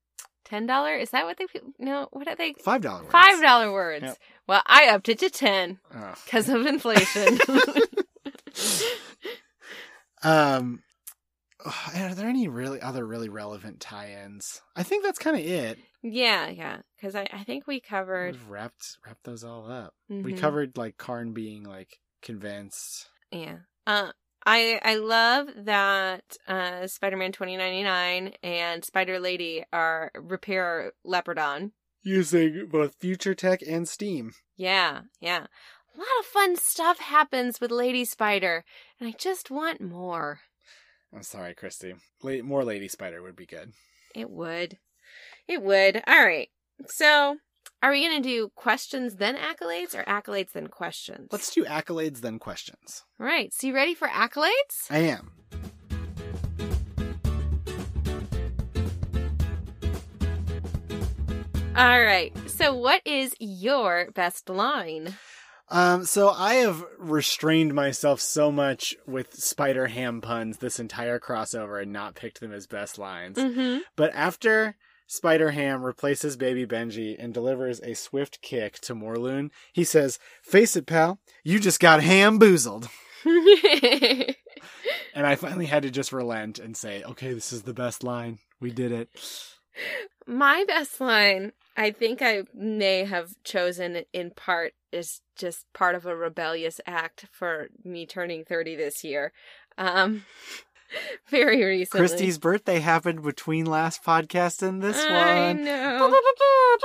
[0.45, 0.95] Ten dollar?
[0.95, 1.45] Is that what they?
[1.77, 2.53] No, what are they?
[2.63, 3.01] Five dollar.
[3.01, 3.11] words.
[3.11, 4.03] Five dollar words.
[4.03, 4.17] Yep.
[4.47, 5.79] Well, I upped it to ten
[6.25, 7.37] because of inflation.
[10.23, 10.81] Um,
[11.95, 14.61] are there any really other really relevant tie-ins?
[14.75, 15.79] I think that's kind of it.
[16.11, 16.77] Yeah, yeah.
[16.95, 18.35] Because I, I think we covered.
[18.35, 19.93] We've wrapped wrapped those all up.
[20.09, 20.37] We Mhm.
[20.39, 23.09] covered like Karn being like convinced.
[23.31, 23.57] Yeah.
[23.85, 24.11] Uh,
[24.45, 30.93] I I love that uh, Spider Man twenty ninety nine and Spider Lady are repair
[31.05, 31.71] Leopardon.
[32.03, 34.31] Using both future tech and Steam.
[34.55, 35.47] Yeah, yeah.
[35.95, 38.63] A lot of fun stuff happens with Lady Spider,
[38.99, 40.39] and I just want more.
[41.13, 41.95] I'm sorry, Christy.
[42.21, 43.73] La- more Lady Spider would be good.
[44.15, 44.77] It would.
[45.47, 46.03] It would.
[46.05, 46.49] All right.
[46.87, 47.37] So,
[47.81, 51.29] are we going to do questions then accolades or accolades then questions?
[51.31, 53.05] Let's do accolades then questions.
[53.19, 53.53] All right.
[53.53, 54.89] So, you ready for accolades?
[54.89, 55.31] I am.
[61.75, 62.33] All right.
[62.49, 65.15] So, what is your best line?
[65.69, 71.81] Um, so I have restrained myself so much with Spider Ham puns this entire crossover
[71.81, 73.37] and not picked them as best lines.
[73.37, 73.79] Mm-hmm.
[73.97, 74.77] But after
[75.07, 80.75] Spider Ham replaces Baby Benji and delivers a swift kick to Morlun, he says, Face
[80.75, 82.89] it, pal, you just got hamboozled.
[85.17, 88.37] And I finally had to just relent and say, okay, this is the best line.
[88.59, 89.09] We did it.
[90.27, 96.05] My best line, I think I may have chosen in part is just part of
[96.05, 99.33] a rebellious act for me turning 30 this year.
[99.75, 100.23] Um
[101.29, 102.07] very recently.
[102.07, 105.59] Christy's birthday happened between last podcast and this I one.
[105.59, 106.13] I know.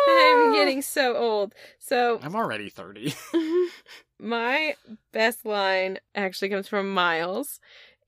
[0.08, 1.54] I'm getting so old.
[1.78, 3.14] So I'm already 30.
[4.20, 4.74] my
[5.12, 7.60] best line actually comes from Miles,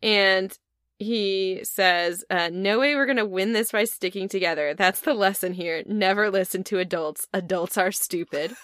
[0.03, 0.57] and
[0.99, 4.75] he says, uh, "No way we're gonna win this by sticking together.
[4.75, 5.83] That's the lesson here.
[5.87, 7.27] Never listen to adults.
[7.33, 8.55] Adults are stupid."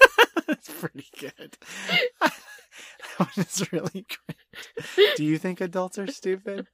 [0.47, 1.57] That's pretty good.
[2.21, 2.33] that
[3.19, 5.17] one is really great.
[5.17, 6.67] Do you think adults are stupid?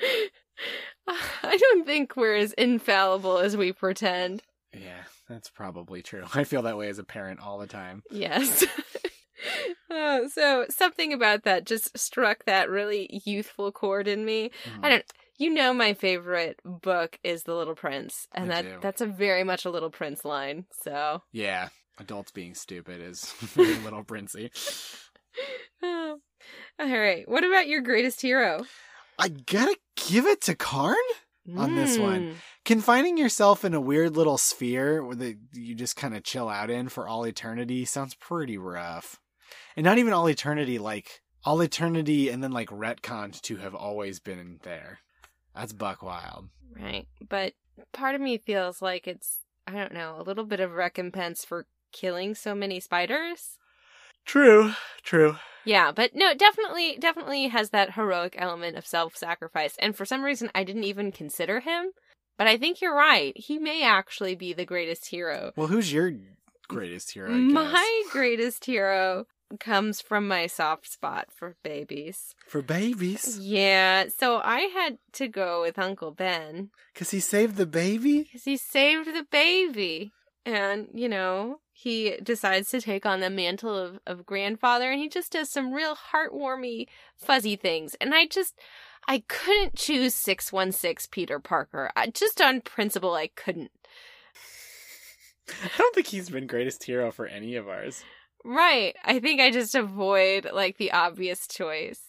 [1.08, 4.42] I don't think we're as infallible as we pretend.
[4.72, 6.24] Yeah, that's probably true.
[6.34, 8.02] I feel that way as a parent all the time.
[8.10, 8.64] Yes.
[9.90, 14.50] Uh, so something about that just struck that really youthful chord in me.
[14.64, 14.84] Mm-hmm.
[14.84, 15.04] I don't.
[15.38, 18.78] You know, my favorite book is The Little Prince, and I that do.
[18.80, 20.64] that's a very much a Little Prince line.
[20.82, 21.68] So, Yeah,
[21.98, 24.50] adults being stupid is little princey.
[25.82, 26.18] oh.
[26.80, 27.28] all right.
[27.28, 28.64] What about your greatest hero?
[29.18, 30.96] I gotta give it to Karn.
[31.56, 32.20] On this one.
[32.20, 32.34] Mm.
[32.64, 36.70] Confining yourself in a weird little sphere where the, you just kind of chill out
[36.70, 39.20] in for all eternity sounds pretty rough.
[39.76, 44.18] And not even all eternity, like all eternity and then like retconned to have always
[44.18, 44.98] been there.
[45.54, 46.48] That's buck wild.
[46.74, 47.54] Right, but
[47.92, 51.66] part of me feels like it's I don't know a little bit of recompense for
[51.92, 53.58] killing so many spiders.
[54.26, 54.72] True,
[55.02, 55.36] true.
[55.64, 59.74] Yeah, but no, definitely, definitely has that heroic element of self-sacrifice.
[59.78, 61.90] And for some reason, I didn't even consider him.
[62.38, 63.32] But I think you're right.
[63.36, 65.52] He may actually be the greatest hero.
[65.56, 66.12] Well, who's your
[66.68, 67.32] greatest hero?
[67.34, 67.52] I guess?
[67.52, 69.26] My greatest hero
[69.58, 72.34] comes from my soft spot for babies.
[72.46, 77.64] for babies, Yeah, so I had to go with Uncle Ben because he saved the
[77.66, 78.24] baby.
[78.24, 80.12] because he saved the baby.
[80.44, 85.10] And, you know, he decides to take on the mantle of, of grandfather and he
[85.10, 86.86] just does some real heartwarmy,
[87.18, 87.94] fuzzy things.
[88.00, 88.58] And I just,
[89.06, 91.90] I couldn't choose 616 Peter Parker.
[91.94, 93.72] I, just on principle, I couldn't.
[95.48, 98.02] I don't think he's been greatest hero for any of ours.
[98.42, 98.96] Right.
[99.04, 102.00] I think I just avoid, like, the obvious choice.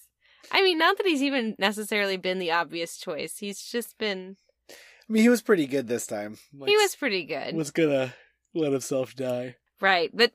[0.50, 3.40] I mean, not that he's even necessarily been the obvious choice.
[3.40, 4.38] He's just been,
[4.70, 4.74] I
[5.10, 6.38] mean, he was pretty good this time.
[6.58, 7.54] Like, he was pretty good.
[7.54, 8.14] was gonna
[8.54, 9.56] let himself die.
[9.80, 10.10] Right.
[10.14, 10.34] But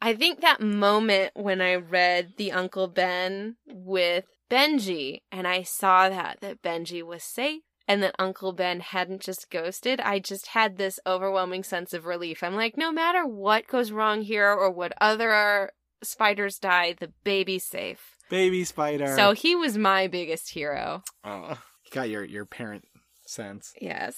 [0.00, 6.08] I think that moment when I read the Uncle Ben with Benji and I saw
[6.08, 10.76] that that Benji was safe and that Uncle Ben hadn't just ghosted, I just had
[10.76, 12.42] this overwhelming sense of relief.
[12.42, 15.70] I'm like, no matter what goes wrong here or what other
[16.02, 18.16] spiders die, the baby's safe.
[18.28, 19.14] Baby spider.
[19.14, 21.02] So he was my biggest hero.
[21.24, 22.84] oh, you got your your parent
[23.26, 23.72] sense.
[23.80, 24.16] Yes.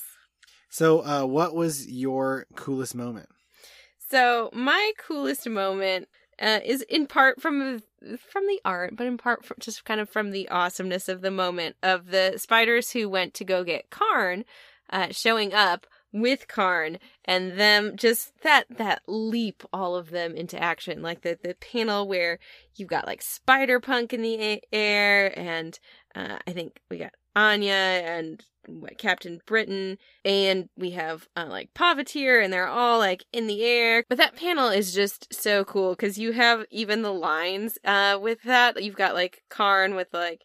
[0.75, 3.29] So, uh, what was your coolest moment?
[4.11, 6.09] So my coolest moment
[6.43, 7.81] uh, is in part from
[8.19, 11.31] from the art, but in part from just kind of from the awesomeness of the
[11.31, 14.45] moment of the spiders who went to go get Karn,
[14.91, 20.61] uh, showing up with Karn and them just that that leap all of them into
[20.61, 22.41] action like the the panel where
[22.75, 25.79] you've got like Spider Punk in the air and
[26.17, 28.45] uh, I think we got Anya and
[28.99, 34.05] Captain Britain and we have uh, like Pavitr and they're all like in the air.
[34.09, 38.43] But that panel is just so cool because you have even the lines uh with
[38.43, 38.83] that.
[38.83, 40.43] You've got like Karn with like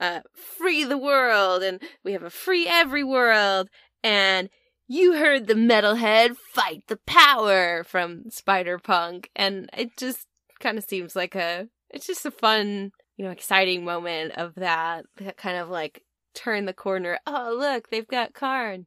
[0.00, 3.68] uh free the world and we have a free every world
[4.02, 4.48] and
[4.88, 10.26] you heard the metalhead fight the power from Spider Punk and it just
[10.60, 15.04] kind of seems like a it's just a fun you know exciting moment of that
[15.16, 16.02] that kind of like
[16.34, 18.86] turn the corner oh look they've got Karn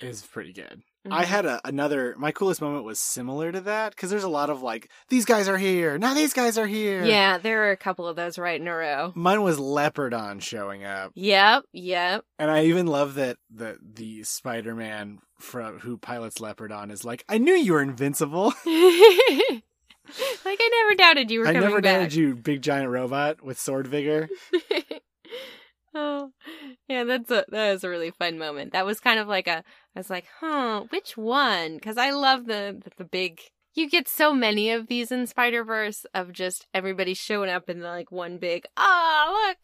[0.00, 0.82] Is pretty good.
[1.06, 1.12] Mhm.
[1.12, 2.14] I had a, another.
[2.18, 5.48] My coolest moment was similar to that because there's a lot of like these guys
[5.48, 6.12] are here now.
[6.12, 7.04] These guys are here.
[7.04, 9.12] Yeah, there are a couple of those right in a row.
[9.14, 12.24] Mine was Leopardon showing up, Yep, yep.
[12.38, 17.24] and I even love that the the Spider Man from who pilots Leopardon is like,
[17.28, 18.46] I knew you were invincible.
[18.66, 18.66] like
[20.44, 21.94] I never doubted you were I coming never back.
[22.00, 24.28] doubted you, big giant robot with sword vigor.
[25.94, 26.32] oh,
[26.88, 27.04] yeah.
[27.04, 28.72] That's a that was a really fun moment.
[28.72, 29.62] That was kind of like a
[29.94, 31.74] I was like, huh, which one?
[31.76, 33.40] Because I love the the big.
[33.74, 37.80] You get so many of these in Spider Verse of just everybody showing up in
[37.80, 38.64] like one big.
[38.76, 39.58] Ah, look,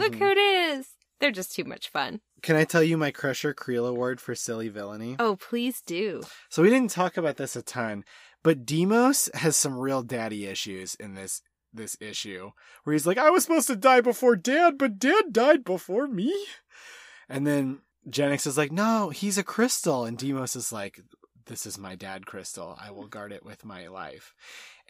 [0.00, 0.18] look Mhm.
[0.18, 0.88] who it is.
[1.20, 2.20] They're just too much fun.
[2.42, 5.16] Can I tell you my Crusher Creel Award for silly villainy?
[5.18, 6.22] Oh, please do.
[6.48, 8.04] So we didn't talk about this a ton,
[8.44, 12.52] but Daemos has some real daddy issues in this this issue
[12.84, 16.32] where he's like, I was supposed to die before Dad, but Dad died before me.
[17.28, 21.00] And then Jennix is like, No, he's a crystal, and Daemos is like,
[21.46, 22.76] This is my dad crystal.
[22.80, 24.34] I will guard it with my life.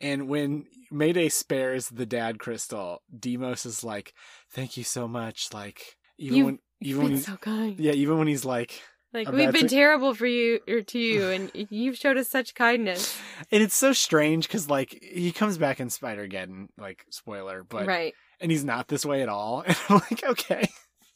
[0.01, 4.14] And when Mayday spares the dad crystal, Daemos is like,
[4.53, 5.49] Thank you so much.
[5.53, 7.80] Like even You- when even You've when he's so kind.
[7.80, 8.80] yeah, even when he's like
[9.12, 12.55] Like we've been to- terrible for you or to you, and you've showed us such
[12.55, 13.18] kindness.
[13.51, 17.86] And it's so strange because like he comes back in Spider Geddon, like spoiler, but
[17.89, 18.14] right.
[18.41, 19.64] and he's not this way at all.
[19.66, 20.68] And I'm like, okay,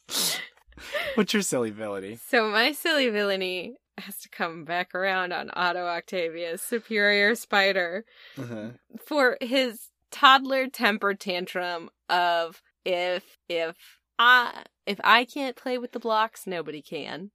[1.15, 2.19] what's your silly villainy?
[2.27, 8.05] So my silly villainy has to come back around on Otto Octavius, Superior Spider,
[8.37, 8.69] Uh-huh.
[9.05, 13.75] for his toddler temper tantrum of if if
[14.19, 17.31] I if I can't play with the blocks, nobody can.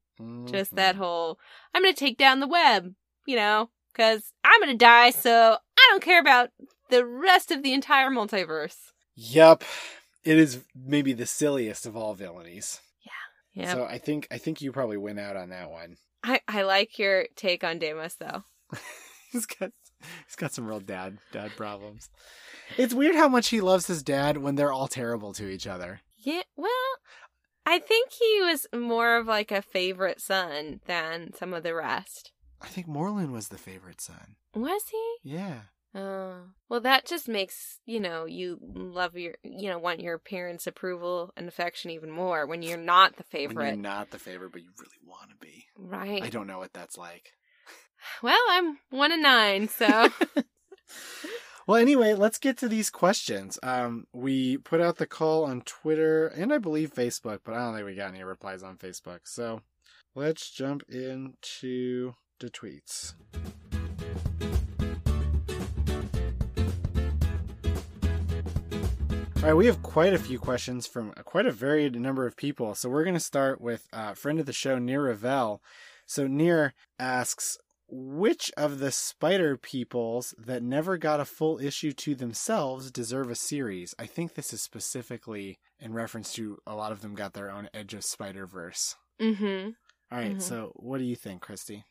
[0.46, 1.02] Just that Mm-hmm.
[1.04, 1.38] whole
[1.74, 2.94] I'm gonna take down the web,
[3.26, 6.50] you know, because I'm gonna die, so I don't care about
[6.90, 8.76] the rest of the entire multiverse.
[9.14, 9.62] Yep,
[10.24, 12.80] it is maybe the silliest of all villainies.
[13.58, 15.96] Yeah, So I think I think you probably win out on that one.
[16.24, 18.44] I I like your take on Daemos though.
[19.32, 19.70] he's got
[20.26, 22.10] he's got some real dad dad problems.
[22.76, 26.00] It's weird how much he loves his dad when they're all terrible to each other.
[26.16, 26.70] Yeah, well,
[27.64, 32.32] I think he was more of like a favorite son than some of the rest.
[32.60, 34.36] I think Morlun was the favorite son.
[34.54, 35.16] Was he?
[35.22, 35.60] Yeah.
[35.94, 40.66] Oh, well, that just makes you know you love your you know want your parents'
[40.66, 44.52] approval and affection even more when you're not the When favorite, you're not the favorite,
[44.52, 45.64] but you really want to be.
[45.76, 46.22] right?
[46.22, 47.32] I don't know what that's like.
[48.22, 50.08] Well, I'm one and nine, so
[51.66, 53.58] Well, anyway, let's get to these questions.
[53.62, 57.74] Um, we put out the call on Twitter and I believe Facebook, but I don't
[57.74, 59.20] think we got any replies on Facebook.
[59.24, 59.60] So
[60.14, 63.12] let's jump into the tweets.
[69.38, 72.74] All right, we have quite a few questions from quite a varied number of people.
[72.74, 75.62] So we're going to start with uh, friend of the show, Near Ravel.
[76.06, 77.56] So Near asks,
[77.88, 83.36] which of the spider peoples that never got a full issue to themselves deserve a
[83.36, 83.94] series?
[83.98, 87.68] I think this is specifically in reference to a lot of them got their own
[87.72, 88.96] Edge of Spider Verse.
[89.20, 89.70] mm-hmm.
[90.10, 90.42] All right, Mhm.
[90.42, 91.84] so what do you think, Christy?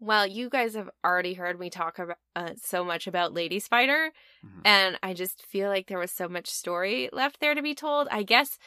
[0.00, 4.12] Well, you guys have already heard me talk about uh, so much about Lady Spider,
[4.44, 4.62] Mhm.
[4.64, 8.08] and I just feel like there was so much story left there to be told.
[8.10, 8.58] I guess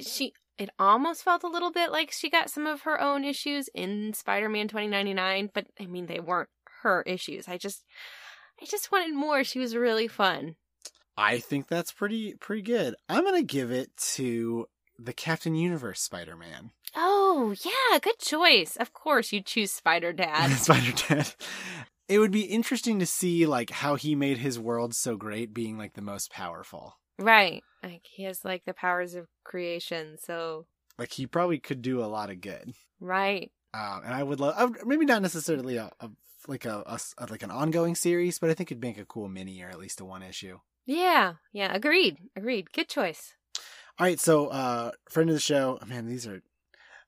[0.00, 3.68] she it almost felt a little bit like she got some of her own issues
[3.74, 6.48] in Spider-Man 2099, but I mean they weren't
[6.82, 7.46] her issues.
[7.48, 7.84] I just
[8.60, 9.44] I just wanted more.
[9.44, 10.56] She was really fun.
[11.16, 12.96] I think that's pretty pretty good.
[13.08, 14.66] I'm gonna give it to
[14.98, 16.70] the Captain Universe Spider Man.
[16.96, 18.76] Oh, yeah, good choice.
[18.76, 20.48] Of course you choose Spider Dad.
[20.58, 21.34] Spider Dad.
[22.08, 25.78] It would be interesting to see like how he made his world so great, being
[25.78, 26.98] like the most powerful.
[27.18, 27.62] right.
[27.82, 30.66] Like he has like the powers of creation, so
[30.98, 32.72] Like he probably could do a lot of good.
[33.00, 33.50] right.
[33.74, 36.08] Um, and I would love maybe not necessarily a, a
[36.46, 39.28] like a, a s- like an ongoing series, but I think it'd make a cool
[39.28, 40.60] mini or at least a one issue.
[40.86, 42.18] Yeah, yeah, agreed.
[42.36, 42.70] Agreed.
[42.72, 43.34] Good choice.
[43.98, 45.78] All right, so uh, friend of the show.
[45.86, 46.42] Man, these are.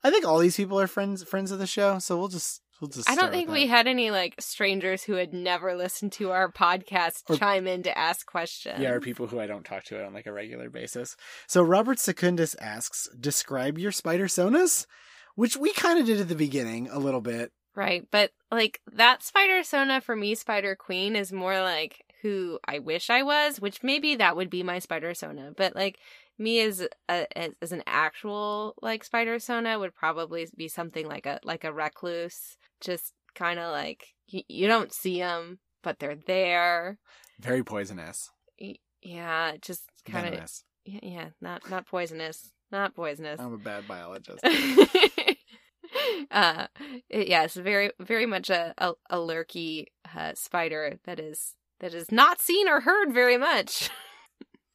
[0.04, 2.88] I think all these people are friends friends of the show, so we'll just we'll
[2.90, 3.10] just.
[3.10, 7.24] I don't think we had any like strangers who had never listened to our podcast
[7.28, 8.78] Or- chime in to ask questions.
[8.78, 11.16] Yeah, or people who I don't talk to on like a regular basis.
[11.48, 14.86] So Robert Secundus asks, "Describe your spider sonas,"
[15.34, 17.50] which we kind of did at the beginning a little bit.
[17.74, 22.78] Right, but like that Spider Sona for me, Spider Queen is more like who I
[22.78, 25.52] wish I was, which maybe that would be my Spider Sona.
[25.54, 25.98] But like
[26.38, 31.26] me as a, as, as an actual like Spider Sona would probably be something like
[31.26, 36.16] a like a recluse, just kind of like you, you don't see them, but they're
[36.26, 36.98] there.
[37.40, 38.30] Very poisonous,
[39.02, 40.50] Yeah, just kind of
[40.84, 43.40] yeah, yeah, not not poisonous, not poisonous.
[43.40, 44.44] I'm a bad biologist.
[46.30, 46.66] uh
[47.10, 52.40] yes very very much a a, a lurky uh, spider that is that is not
[52.40, 53.88] seen or heard very much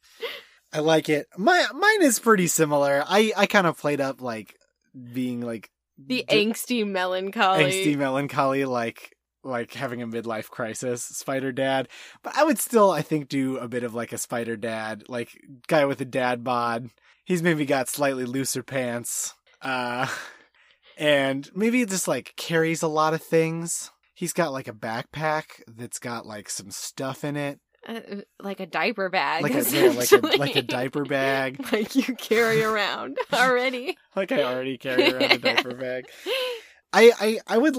[0.72, 1.26] I like it.
[1.36, 3.04] My mine is pretty similar.
[3.06, 4.56] I I kind of played up like
[5.12, 9.14] being like the d- angsty melancholy angsty melancholy, like
[9.44, 11.88] like having a midlife crisis, Spider Dad.
[12.22, 15.30] But I would still, I think, do a bit of like a Spider Dad, like
[15.66, 16.90] guy with a dad bod.
[17.24, 19.34] He's maybe got slightly looser pants.
[19.60, 20.06] Uh,
[20.98, 23.90] and maybe just like carries a lot of things.
[24.14, 27.58] He's got like a backpack that's got like some stuff in it,
[27.88, 28.00] Uh,
[28.40, 29.42] like a diaper bag.
[29.42, 31.60] like a yeah, like a like a diaper bag.
[31.72, 33.96] like you carry around already.
[34.14, 36.04] Like I already carry around a diaper bag.
[36.94, 37.74] I, I, I would,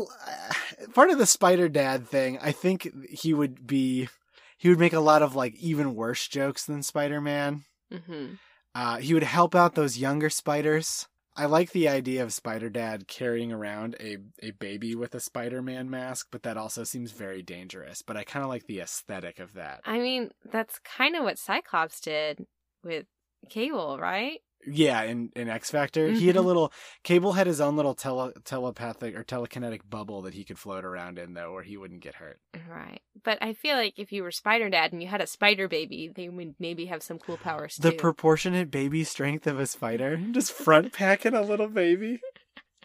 [0.95, 4.09] part of the Spider Dad thing, I think he would be,
[4.57, 7.63] he would make a lot of like even worse jokes than Spider Man.
[7.91, 8.33] hmm
[8.73, 11.07] Uh, he would help out those younger spiders.
[11.35, 15.61] I like the idea of Spider Dad carrying around a, a baby with a Spider
[15.61, 18.01] Man mask, but that also seems very dangerous.
[18.01, 19.81] But I kind of like the aesthetic of that.
[19.85, 22.45] I mean, that's kind of what Cyclops did
[22.83, 23.07] with
[23.49, 24.41] Cable, right?
[24.65, 26.45] Yeah, in, in X Factor, he had a Mhm.
[26.45, 26.73] little.
[27.03, 31.19] Cable had his own little tele, telepathic or telekinetic bubble that he could float around
[31.19, 32.39] in, though, where he wouldn't get hurt.
[32.69, 33.01] Right.
[33.23, 36.11] But I feel like if you were Spider Dad and you had a spider baby,
[36.15, 37.97] they would maybe have some cool powers The too.
[37.97, 42.19] proportionate baby strength of a spider, just front packing a little baby.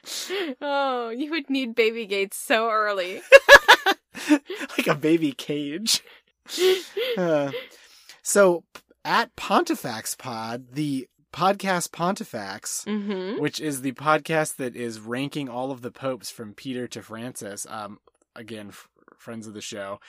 [0.61, 3.21] oh, you would need baby gates so early.
[4.31, 6.03] like a baby cage.
[7.19, 7.51] Uh,
[8.23, 8.65] so
[9.05, 13.41] at Pontifex Pod, the podcast Pontifex, mm-hmm.
[13.41, 17.67] which is the podcast that is ranking all of the popes from Peter to Francis.
[17.69, 17.99] Um,
[18.35, 20.01] again, f- friends of the show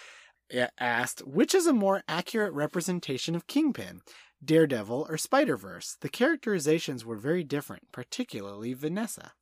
[0.79, 4.01] asked, which is a more accurate representation of Kingpin,
[4.43, 5.97] Daredevil, or Spider Verse?
[5.99, 9.33] The characterizations were very different, particularly Vanessa.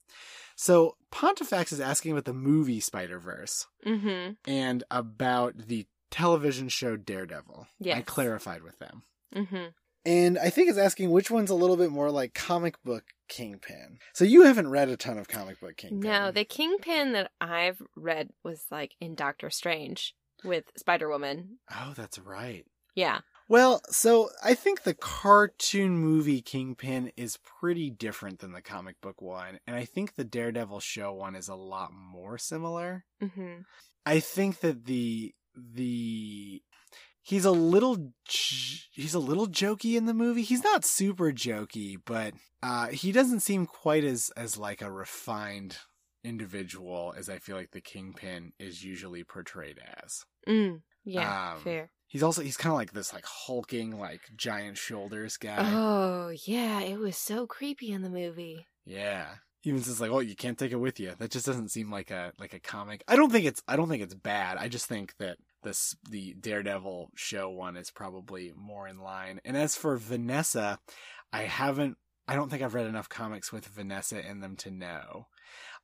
[0.55, 4.31] So Pontifex is asking about the movie Spider Verse Mm-hmm.
[4.49, 7.67] and about the television show Daredevil.
[7.97, 9.03] I clarified with them.
[9.35, 9.65] Mm-hmm.
[10.07, 13.97] And I think it's asking which one's a little bit more like comic book Kingpin.
[14.13, 15.99] So you haven't read a ton of comic book Kingpin.
[15.99, 21.57] No, the Kingpin that I've read was like in Doctor Strange with Spider Woman.
[21.69, 22.63] Oh, that's right.
[22.95, 23.19] Yeah.
[23.49, 29.21] Well, so I think the cartoon movie Kingpin is pretty different than the comic book
[29.21, 33.03] one, and I think the Daredevil show one is a lot more similar.
[33.21, 33.61] Mm-hmm.
[34.05, 36.61] I think that the the
[37.27, 40.43] he's a little he's a little jokey in the movie.
[40.43, 45.77] He's not super jokey, but uh he doesn't seem quite as as like a refined
[46.23, 50.23] individual as I feel like the Kingpin is usually portrayed as.
[50.47, 50.81] Mm.
[51.03, 51.53] Yeah.
[51.53, 51.91] Um, fair.
[52.07, 55.57] He's also he's kind of like this like hulking like giant shoulders guy.
[55.59, 58.65] Oh yeah, it was so creepy in the movie.
[58.85, 59.27] Yeah.
[59.63, 62.09] Even says like, "Oh, you can't take it with you." That just doesn't seem like
[62.09, 63.03] a like a comic.
[63.07, 64.55] I don't think it's I don't think it's bad.
[64.57, 65.37] I just think that
[65.67, 69.39] this the Daredevil show one is probably more in line.
[69.45, 70.79] And as for Vanessa,
[71.31, 71.97] I haven't
[72.27, 75.27] I don't think I've read enough comics with Vanessa in them to know.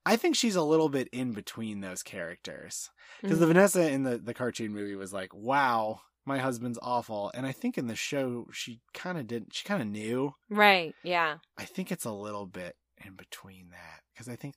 [0.05, 2.89] I think she's a little bit in between those characters.
[3.21, 3.41] Because Mm.
[3.41, 7.31] the Vanessa in the, the cartoon movie was like, wow, my husband's awful.
[7.33, 10.33] And I think in the show, she kind of didn't, she kind of knew.
[10.49, 10.93] Right.
[11.03, 11.37] Yeah.
[11.57, 12.75] I think it's a little bit
[13.05, 14.01] in between that.
[14.13, 14.55] Because I think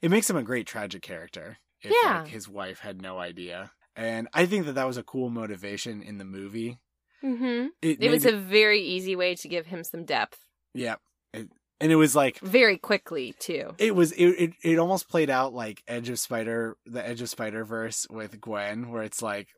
[0.00, 1.56] it makes him a great tragic character.
[1.82, 2.20] If Yeah.
[2.20, 3.72] like, his wife had no idea.
[3.96, 6.78] And I think that that was a cool motivation in the movie.
[7.24, 7.68] Mm-hmm.
[7.82, 10.38] It, It was a very easy way to give him some depth,
[10.76, 10.96] yeah.
[11.32, 11.48] It,
[11.80, 13.74] and it was like, very quickly too.
[13.78, 17.28] It was it, it it almost played out like Edge of Spider the Edge of
[17.28, 19.48] Spider Verse with Gwen, where it's like,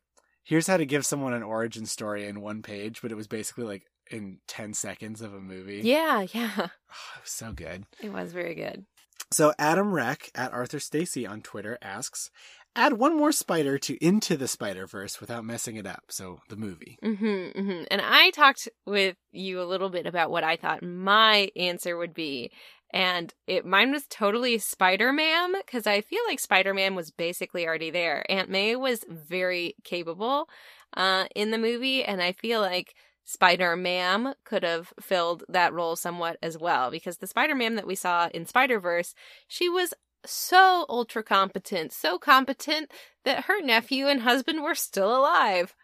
[0.45, 3.65] here's how to give someone an origin story in one page, but it was basically
[3.65, 5.81] like in ten seconds of a movie.
[5.85, 6.27] Yeah.
[6.33, 6.53] Yeah.
[6.57, 6.65] Oh,
[7.17, 7.85] it was so good.
[8.01, 8.87] It was very good.
[9.31, 12.31] So Adam Reck at Arthur Stacy on Twitter asks,
[12.79, 16.05] add one more spider to Into the Spider Verse without messing it up.
[16.09, 16.99] So the movie.
[17.05, 21.51] Mm-hmm, hmm And I talked with you a little bit about what I thought my
[21.57, 22.51] answer would be.
[22.91, 27.67] And it mine was totally Spider Ma'am because I feel like Spider Ma'am was basically
[27.67, 28.25] already there.
[28.31, 30.49] Aunt May was very capable
[30.95, 35.97] uh, in the movie, and I feel like Spider Ma'am could have filled that role
[35.97, 39.15] somewhat as well because the Spider Ma'am that we saw in Spider Verse,
[39.47, 39.93] she was
[40.25, 42.91] so ultra competent, so competent
[43.25, 45.75] that her nephew and husband were still alive.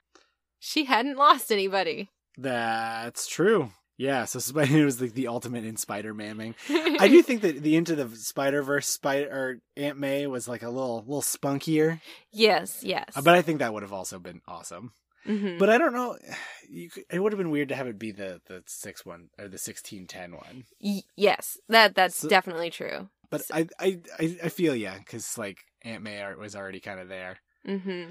[0.58, 2.10] She hadn't lost anybody.
[2.36, 3.70] That's true.
[3.96, 6.54] Yeah, so Spider was like the ultimate in Spider mamming.
[6.68, 10.62] I do think that the Into the Spider Verse Spider or Aunt May was like
[10.64, 12.00] a little little spunkier,
[12.32, 13.10] Yes, yes.
[13.14, 14.92] uh, but I think that would have also been awesome.
[15.28, 15.58] Mhm.
[15.60, 16.16] But I don't know.
[16.66, 19.28] You could, it would have been weird to have it be the the six one
[19.38, 20.64] or the sixteen ten one.
[20.80, 23.10] Y- yes, that that's So- definitely true.
[23.30, 27.08] But I I I, I feel yeah, because like Aunt May was already kind of
[27.08, 27.38] there.
[27.64, 28.10] hmm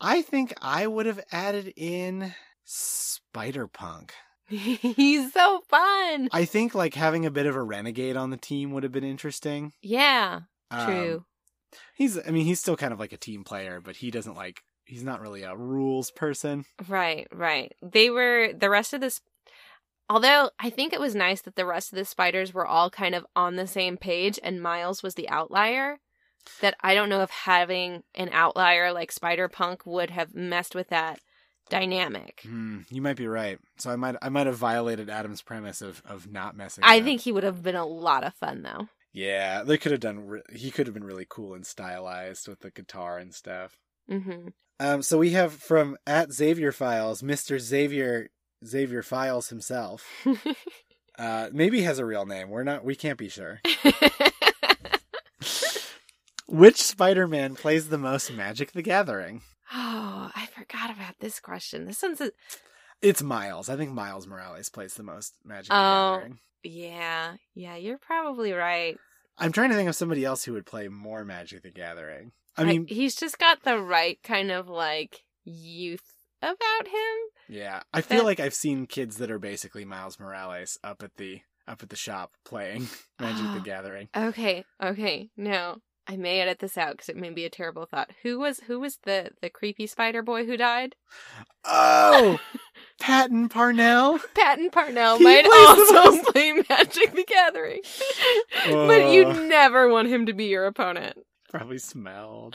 [0.00, 2.34] I think I would have added in
[2.64, 4.12] Spider Punk.
[4.48, 6.28] He's so fun.
[6.32, 9.04] I think like having a bit of a renegade on the team would have been
[9.04, 9.72] interesting.
[9.82, 10.40] Yeah,
[10.70, 11.24] Um, true.
[11.94, 14.62] He's I mean he's still kind of like a team player, but he doesn't like
[14.84, 16.64] he's not really a rules person.
[16.88, 17.74] Right, right.
[17.82, 19.20] They were the rest of this.
[20.10, 23.14] Although I think it was nice that the rest of the spiders were all kind
[23.14, 25.98] of on the same page and Miles was the outlier.
[26.62, 30.88] That I don't know if having an outlier like Spider Punk would have messed with
[30.88, 31.20] that
[31.68, 32.40] dynamic.
[32.42, 33.58] Hmm, you might be right.
[33.78, 36.84] So I might I might have violated Adam's premise of of not messing.
[36.84, 37.04] I up.
[37.04, 38.88] think he would have been a lot of fun though.
[39.12, 40.20] Yeah, they could have done.
[40.20, 43.76] Re- he could have been really cool and stylized with the guitar and stuff.
[44.08, 44.48] hmm
[44.80, 48.30] Um, so we have from at Xavier Files, Mister Xavier
[48.66, 50.06] Xavier Files himself.
[51.18, 52.48] Uh, maybe has a real name.
[52.48, 52.84] We're not.
[52.84, 53.60] We can't be sure.
[56.46, 59.42] Which Spider-Man plays the most Magic the Gathering?
[59.74, 61.86] oh, I forgot about this question.
[61.86, 62.30] This one's a
[63.02, 63.68] It's Miles.
[63.68, 66.14] I think Miles Morales plays the most Magic the Oh.
[66.18, 66.38] Gathering.
[66.62, 67.74] yeah, yeah.
[67.76, 68.96] You're probably right.
[69.36, 72.32] I'm trying to think of somebody else who would play more Magic the Gathering.
[72.56, 77.18] I mean, he's just got the right kind of like youth about him.
[77.48, 81.16] Yeah, I feel that- like I've seen kids that are basically Miles Morales up at
[81.16, 82.88] the up at the shop playing
[83.20, 83.60] Magic the Oh.
[83.64, 84.08] Gathering.
[84.16, 85.28] Okay, okay.
[85.36, 85.76] No,
[86.06, 88.10] I may edit this out because it may be a terrible thought.
[88.22, 90.94] Who was who was the the creepy spider boy who died?
[91.64, 92.38] Oh,
[93.00, 94.18] Patton Parnell.
[94.34, 97.80] Patton Parnell He might also most- play Magic the Gathering,
[98.66, 99.48] but you Ugh.
[99.48, 101.18] never want him to be your opponent.
[101.50, 102.54] Probably smelled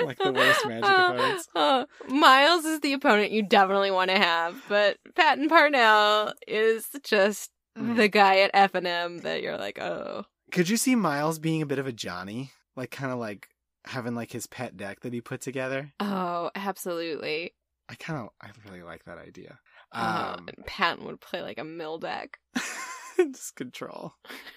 [0.04, 1.48] like the worst Magic Uh, opponents.
[1.54, 7.50] uh, Miles is the opponent you definitely want to have, but Patton Parnell is just
[7.78, 7.96] Mm.
[7.96, 11.60] the guy at F and M that you're like, oh, Could you see Miles being
[11.60, 13.48] a bit of a Johnny, like kind of like
[13.84, 15.92] having like his pet deck that he put together?
[16.00, 17.52] oh, absolutely.
[17.90, 19.58] I kind of, I really like that idea.
[19.92, 22.38] Uh, Um, and Patton would play like a mill deck.
[23.18, 24.14] just control.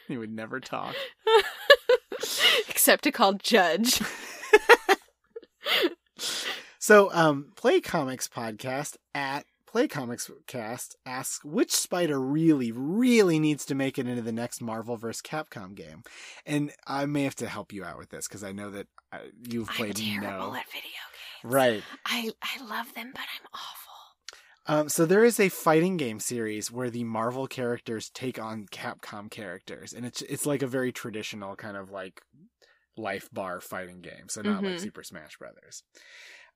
[0.07, 0.95] He would never talk.
[2.69, 4.01] Except to call Judge.
[6.81, 13.65] So, um, Play Comics podcast at Play Comics Cast asks which spider really, really needs
[13.65, 15.21] to make it into the next Marvel vs.
[15.21, 16.03] Capcom game,
[16.45, 19.19] and I may have to help you out with this because I know that uh,
[19.47, 20.55] you've I'm played terrible no.
[20.55, 20.81] at video
[21.43, 21.53] games.
[21.53, 21.83] Right.
[22.05, 23.89] I I love them, but I'm awful.
[24.65, 29.29] Um, so there is a fighting game series where the Marvel characters take on Capcom
[29.29, 32.21] characters, and it's it's like a very traditional kind of like
[32.99, 34.27] life bar fighting game.
[34.29, 34.81] So not like Mhm.
[34.81, 35.83] Super Smash Brothers.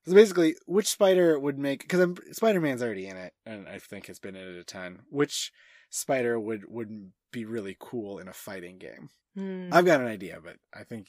[0.06, 4.08] So basically, which spider would make because Spider Man's already in it, and I think
[4.08, 5.04] has been in it a ton.
[5.10, 5.52] Which
[5.90, 9.10] spider would would be really cool in a fighting game?
[9.36, 11.08] Hmm, I've got an idea, but I think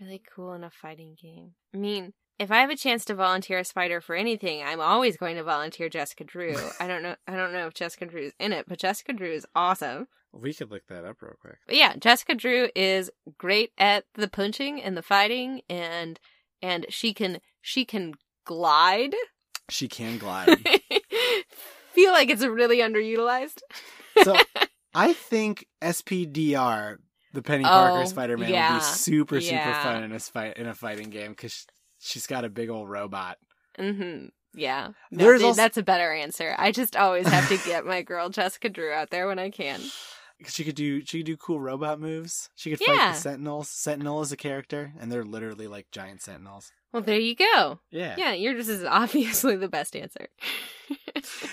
[0.00, 1.54] really cool in a fighting game.
[1.74, 5.16] I mean, if I have a chance to volunteer a spider for anything, I'm always
[5.16, 6.54] going to volunteer Jessica Drew.
[6.80, 7.16] I don't know.
[7.26, 10.06] I don't know if Jessica Drew's in it, but Jessica Drew is awesome.
[10.34, 11.58] We could look that up real quick.
[11.66, 16.18] But yeah, Jessica Drew is great at the punching and the fighting, and
[16.62, 18.14] and she can she can
[18.44, 19.14] glide.
[19.70, 20.58] She can glide.
[21.92, 23.60] Feel like it's really underutilized.
[24.22, 24.36] So
[24.94, 26.96] I think SPDR,
[27.32, 29.82] the Peni Oh, Parker Spider Man, would be super super Yeah.
[29.82, 31.66] fun in a fight in a fighting game because
[32.00, 33.38] she's got a big old robot.
[33.78, 36.54] hmm Yeah, no, th- also- that's a better answer.
[36.58, 39.80] I just always have to get my girl Jessica Drew out there when I can.
[40.48, 42.50] She could do she could do cool robot moves.
[42.54, 43.12] She could fight Yeah.
[43.12, 43.68] the Sentinels.
[43.68, 46.70] Sentinel is a character, and they're literally like giant Sentinels.
[46.92, 47.80] Well, there you go.
[47.90, 48.14] Yeah.
[48.16, 50.28] Yeah, yours is obviously the best answer.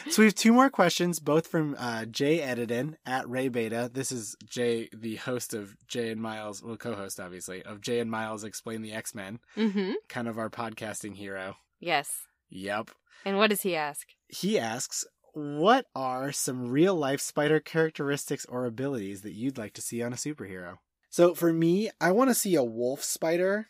[0.10, 3.90] So we have two more questions, both from uh, Jay Edidin at Ray Beta.
[3.92, 8.12] This is Jay, the host of Jay and Miles, well, co-host obviously of Jay and
[8.12, 9.94] Miles Explain the X Men, mm-hmm.
[10.10, 11.56] kind of our podcasting hero.
[11.80, 12.28] Yes.
[12.50, 12.92] Yep.
[13.26, 14.08] And what does he ask?
[14.28, 19.82] He asks, "What are some real life spider characteristics or abilities that you'd like to
[19.82, 20.78] see on a superhero?"
[21.10, 23.68] So for me, I want to see a wolf spider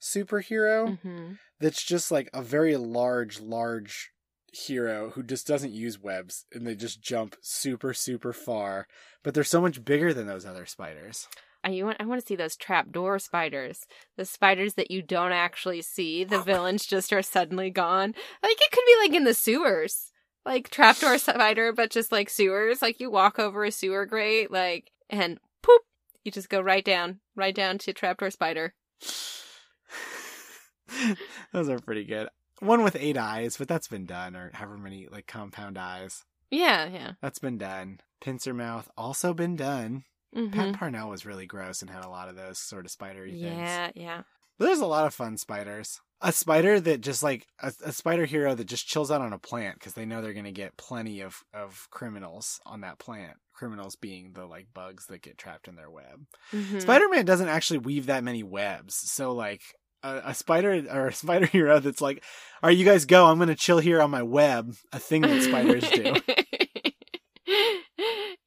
[0.00, 1.32] superhero Mm-hmm.
[1.60, 4.10] that's just like a very large, large
[4.52, 8.86] hero who just doesn't use webs and they just jump super, super far.
[9.22, 11.28] But they're so much bigger than those other spiders.
[11.64, 13.86] I want I want to see those trapdoor spiders.
[14.16, 16.24] The spiders that you don't actually see.
[16.24, 18.14] The villains just are suddenly gone.
[18.42, 20.12] Like it could be like in the sewers.
[20.48, 22.80] Like trapdoor spider, but just like sewers.
[22.80, 25.82] Like you walk over a sewer grate, like and poop.
[26.24, 28.74] You just go right down, right down to trapdoor spider.
[31.52, 32.28] those are pretty good.
[32.60, 36.24] One with eight eyes, but that's been done, or however many like compound eyes.
[36.50, 37.12] Yeah, yeah.
[37.20, 38.00] That's been done.
[38.22, 40.04] Pincer mouth also been done.
[40.34, 40.52] Mhm.
[40.52, 43.44] Pat Parnell was really gross and had a lot of those sort of spidery things.
[43.44, 44.22] Yeah, yeah.
[44.58, 46.00] There's a lot of fun spiders.
[46.20, 49.38] A spider that just like a, a spider hero that just chills out on a
[49.38, 53.36] plant because they know they're going to get plenty of of criminals on that plant.
[53.52, 56.26] Criminals being the like bugs that get trapped in their web.
[56.52, 56.82] Mhm.
[56.82, 59.62] Spider Man doesn't actually weave that many webs, so like
[60.02, 62.24] a, a spider or a spider hero that's like,
[62.62, 63.26] "All right, you guys go.
[63.26, 66.16] I'm going to chill here on my web." A thing that spiders do.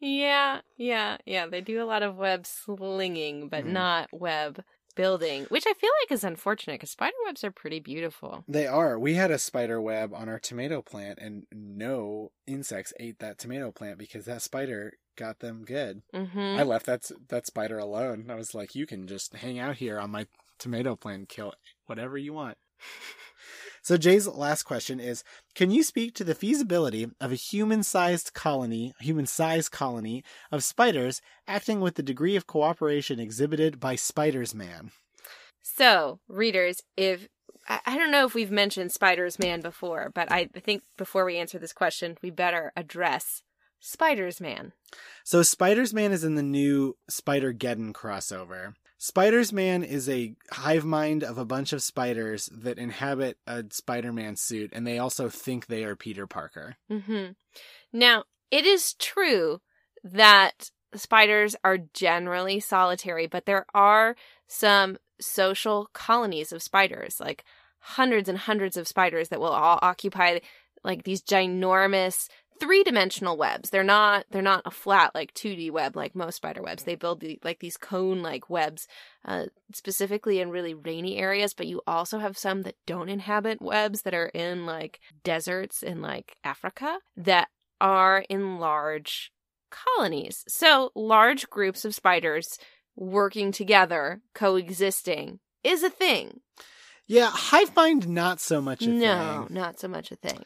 [0.03, 1.45] Yeah, yeah, yeah.
[1.45, 3.71] They do a lot of web slinging, but Mhm.
[3.73, 4.63] not web
[5.01, 8.43] building, which I feel like is unfortunate because spider webs are pretty beautiful.
[8.47, 8.99] They are.
[8.99, 13.71] We had a spider web on our tomato plant, and no insects ate that tomato
[13.71, 16.03] plant because that spider got them good.
[16.13, 18.29] hmm I left that that spider alone.
[18.29, 20.27] I was like, "You can just hang out here on my
[20.59, 21.53] tomato plant, and kill
[21.87, 22.57] whatever you want."
[23.81, 25.23] So Jay's last question is:
[25.55, 31.81] Can you speak to the feasibility of a human-sized colony, human-sized colony of spiders acting
[31.81, 34.91] with the degree of cooperation exhibited by Spiders Man?
[35.63, 37.27] So, readers, if
[37.67, 41.59] I, don't know if we've mentioned Spiders Man before, but I think before we answer
[41.59, 43.43] this question, we better address
[43.79, 44.73] Spiders Man.
[45.23, 48.73] So Spiders Man is in the new Spider Geddon crossover.
[49.03, 54.13] Spiders Man is a hive mind of a bunch of spiders that inhabit a Spider
[54.13, 56.75] Man suit, and they also think they are Peter Parker.
[56.87, 57.29] hmm
[57.91, 59.59] Now, it is true
[60.03, 64.15] that spiders are generally solitary, but there are
[64.47, 67.43] some social colonies of spiders, like
[67.79, 70.37] hundreds and hundreds of spiders that will all occupy
[70.83, 72.27] like these ginormous
[72.61, 73.71] three-dimensional webs.
[73.71, 76.83] They're not they're not a flat like 2D web like most spider webs.
[76.83, 78.87] They build the, like these cone-like webs
[79.25, 84.03] uh, specifically in really rainy areas, but you also have some that don't inhabit webs
[84.03, 87.49] that are in like deserts in like Africa that
[87.81, 89.31] are in large
[89.71, 90.43] colonies.
[90.47, 92.59] So large groups of spiders
[92.95, 96.41] working together, coexisting is a thing.
[97.07, 98.99] Yeah, hive mind not so much a no, thing.
[98.99, 100.45] No, not so much a thing.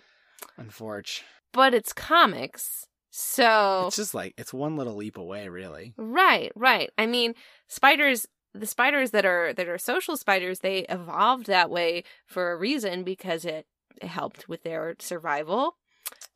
[0.57, 1.34] Unfortunately.
[1.55, 2.85] But it's comics.
[3.09, 5.93] So It's just like it's one little leap away, really.
[5.97, 6.89] Right, right.
[6.97, 7.33] I mean,
[7.69, 12.57] spiders the spiders that are that are social spiders, they evolved that way for a
[12.57, 13.67] reason because it,
[14.01, 15.77] it helped with their survival.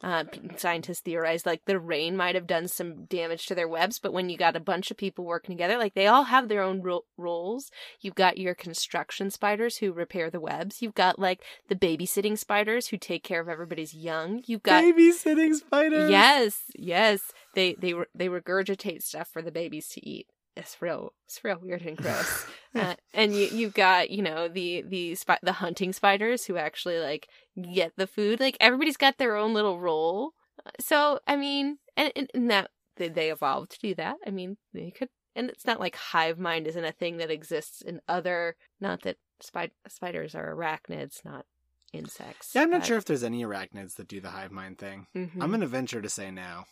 [0.01, 0.23] Uh,
[0.55, 4.29] scientists theorize like the rain might have done some damage to their webs, but when
[4.29, 7.03] you got a bunch of people working together, like they all have their own ro-
[7.17, 7.69] roles.
[7.99, 10.81] You've got your construction spiders who repair the webs.
[10.81, 14.41] You've got like the babysitting spiders who take care of everybody's young.
[14.45, 16.09] You've got Babysitting spiders.
[16.09, 17.19] Yes, yes.
[17.53, 20.27] They they they regurgitate stuff for the babies to eat.
[20.59, 21.13] It's real.
[21.25, 22.45] It's real weird and gross.
[22.75, 26.99] uh, and you you've got you know the the spi- the hunting spiders who actually
[26.99, 27.27] like
[27.73, 28.39] get the food.
[28.39, 30.31] Like everybody's got their own little role.
[30.79, 34.17] So I mean, and, and, that they, they evolved to do that.
[34.27, 35.09] I mean, they could.
[35.35, 38.55] And it's not like hive mind isn't a thing that exists in other.
[38.81, 41.45] Not that spid- spiders are arachnids, not
[41.93, 42.51] insects.
[42.53, 45.07] Yeah, I'm not but- sure if there's any arachnids that do the hive mind thing.
[45.15, 45.41] Mhm.
[45.41, 46.65] I'm gonna venture to say no.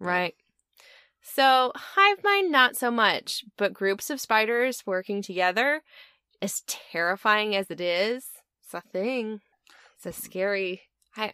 [0.00, 0.34] Right.
[1.22, 5.82] So, hive mind, not so much, but groups of spiders working together,
[6.40, 8.24] as terrifying as it is,
[8.64, 9.40] it's a thing.
[9.96, 10.82] It's a scary.
[11.16, 11.32] I,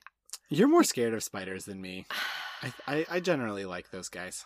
[0.49, 2.07] You're more scared of spiders than me.
[2.62, 4.45] I, I, I generally like those guys.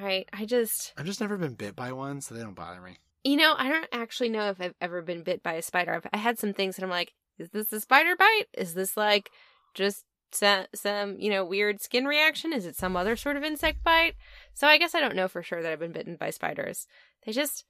[0.00, 0.28] right.
[0.32, 2.98] I just, I've just never been bit by one, so they don't bother me.
[3.24, 5.94] you know, I don't actually know if I've ever been bit by a spider.
[5.94, 8.44] I've, I had some things that I'm like, is this a spider bite?
[8.56, 9.30] Is this like
[9.74, 12.52] just some, some, you know, weird skin reaction?
[12.52, 14.14] Is it some other sort of insect bite?
[14.54, 16.86] So I guess I don't know for sure that I've been bitten by spiders.
[17.24, 17.64] They just,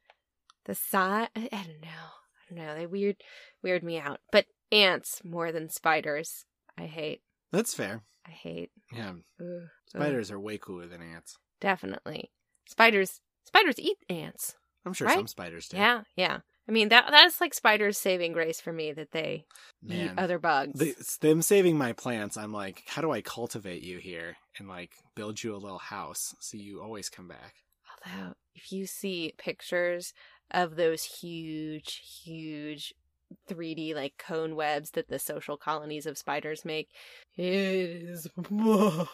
[0.64, 1.88] the size, I, don't know.
[1.88, 2.74] I don't know.
[2.74, 3.16] They weird,
[3.62, 4.20] weird me out.
[4.32, 6.44] But ants more than spiders.
[6.78, 7.20] I hate.
[7.52, 8.02] That's fair.
[8.26, 8.70] I hate.
[8.92, 9.12] Yeah,
[9.86, 11.36] spiders are way cooler than ants.
[11.60, 12.30] Definitely.
[12.66, 14.54] Spiders, spiders eat ants.
[14.86, 15.16] I'm sure Right?
[15.16, 15.76] some spiders do.
[15.76, 16.38] Yeah, yeah.
[16.68, 19.44] I mean that that's like spiders saving grace for me that they
[19.88, 20.80] eat other bugs.
[20.80, 24.92] It's them saving my plants, I'm like, how do I cultivate you here and like
[25.14, 27.54] build you a little house so you always come back?
[28.06, 30.12] Although if you see pictures
[30.50, 32.94] of those huge, huge
[33.50, 36.88] 3D like cone webs that the social colonies of spiders make,
[37.36, 39.06] it is I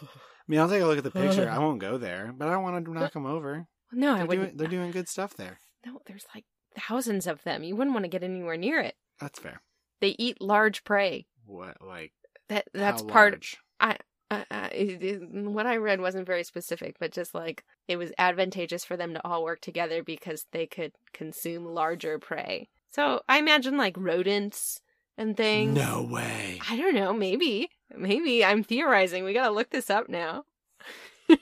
[0.47, 1.49] mean, I'll take a look at the picture.
[1.49, 3.67] I won't go there, but I don't want to knock them over.
[3.91, 4.47] no, I They're wouldn't.
[4.47, 5.59] doing, they're doing good stuff there.
[5.85, 6.45] no, there's like
[6.77, 7.63] thousands of them.
[7.63, 8.95] You wouldn't want to get anywhere near it.
[9.19, 9.61] That's fair.
[9.99, 11.27] They eat large prey.
[11.45, 12.11] What like
[12.49, 13.33] That that's part.
[13.33, 13.57] large?
[13.79, 13.95] Uh,
[14.49, 18.85] uh, it, it- what I read wasn't very specific, but just like it was advantageous
[18.85, 22.69] for them to all work together because they could consume larger prey.
[22.93, 24.79] So I imagine like rodents
[25.17, 25.75] and things.
[25.75, 26.59] No way.
[26.69, 27.13] I don't know.
[27.13, 27.69] Maybe.
[27.95, 28.43] Maybe.
[28.45, 29.23] I'm theorizing.
[29.25, 30.45] We gotta look this up now.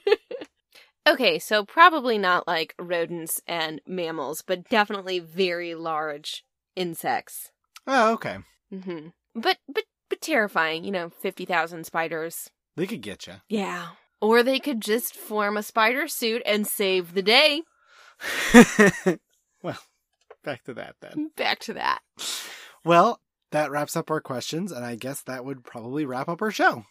[1.06, 6.44] okay, so probably not like rodents and mammals, but definitely very large
[6.76, 7.50] insects.
[7.86, 8.38] Oh, okay.
[8.72, 10.84] hmm But but but terrifying.
[10.84, 12.50] You know, fifty thousand spiders.
[12.76, 13.34] They could get you.
[13.48, 13.88] Yeah.
[14.20, 17.62] Or they could just form a spider suit and save the day.
[19.62, 19.78] well,
[20.44, 21.30] back to that then.
[21.36, 22.00] Back to that.
[22.84, 23.20] Well,
[23.50, 26.84] that wraps up our questions, and I guess that would probably wrap up our show.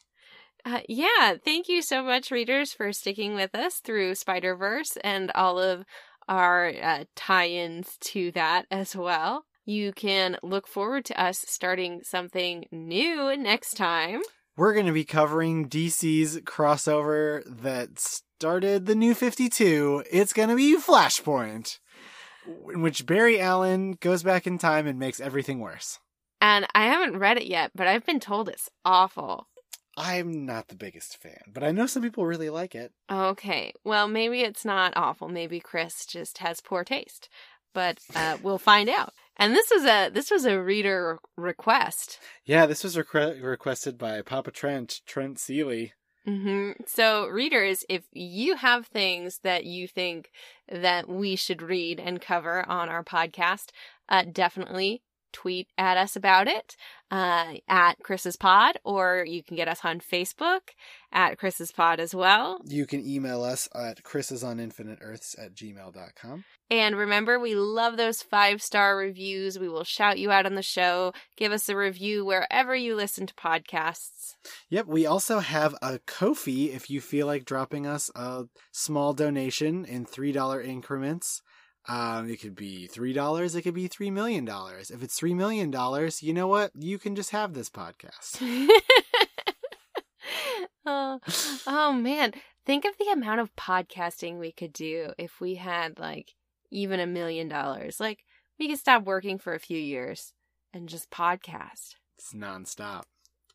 [0.66, 5.32] Uh, yeah, thank you so much, readers, for sticking with us through Spider Verse and
[5.32, 5.86] all of
[6.28, 9.46] our uh, tie ins to that as well.
[9.66, 14.22] You can look forward to us starting something new next time.
[14.58, 20.04] We're going to be covering DC's crossover that started the new 52.
[20.12, 21.80] It's going to be Flashpoint,
[22.74, 26.00] in which Barry Allen goes back in time and makes everything worse.
[26.42, 29.49] And I haven't read it yet, but I've been told it's awful.
[30.00, 32.94] I'm not the biggest fan, but I know some people really like it.
[33.12, 35.28] Okay, well, maybe it's not awful.
[35.28, 37.28] Maybe Chris just has poor taste,
[37.74, 39.14] but uh, we'll find out.
[39.36, 42.20] And this was a this was a reader request.
[42.46, 45.94] Yeah, this was requ- requested by Papa Trent, Trent Seeley.
[46.26, 50.32] hmm So, readers, if you have things that you think
[50.72, 53.72] that we should read and cover on our podcast,
[54.08, 55.02] uh, definitely
[55.32, 56.76] tweet at us about it
[57.12, 60.62] uh, at Chris's Pod, or you can get us on Facebook
[61.12, 62.60] at Chris's Pod as well.
[62.66, 66.44] You can email us at chrisisoninfiniteearths at gmail.com.
[66.72, 69.58] And remember, we love those five star reviews.
[69.58, 71.14] We will shout you out on the show.
[71.36, 74.36] Give us a review wherever you listen to podcasts.
[74.70, 79.84] Yep, we also have a Ko-fi if you feel like dropping us a small donation
[79.84, 81.42] in $3 increments.
[81.90, 84.48] Um, it could be $3, it could be $3 million.
[84.48, 85.74] If it's $3 million,
[86.22, 86.72] you know what?
[86.76, 88.38] You can just have this podcast.
[90.86, 91.20] oh,
[91.66, 92.34] oh man,
[92.64, 96.36] think of the amount of podcasting we could do if we had like
[96.70, 98.00] even a million dollars.
[98.00, 98.20] Like
[98.60, 100.34] we could stop working for a few years
[100.72, 101.96] and just podcast.
[102.20, 103.04] It's nonstop.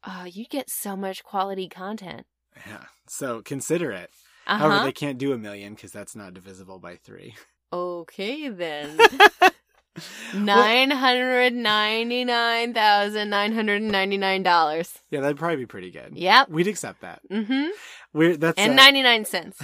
[0.04, 2.26] Oh, you get so much quality content.
[2.66, 2.86] Yeah.
[3.06, 4.10] So consider it.
[4.46, 7.34] Uh However, they can't do a million because that's not divisible by three.
[7.74, 8.98] Okay then.
[10.34, 14.92] Nine hundred ninety nine thousand nine hundred ninety nine dollars.
[15.10, 16.16] Yeah, that'd probably be pretty good.
[16.16, 16.50] Yep.
[16.50, 17.20] We'd accept that.
[17.30, 17.66] Mm-hmm.
[18.12, 19.58] We're that's And uh, ninety nine cents.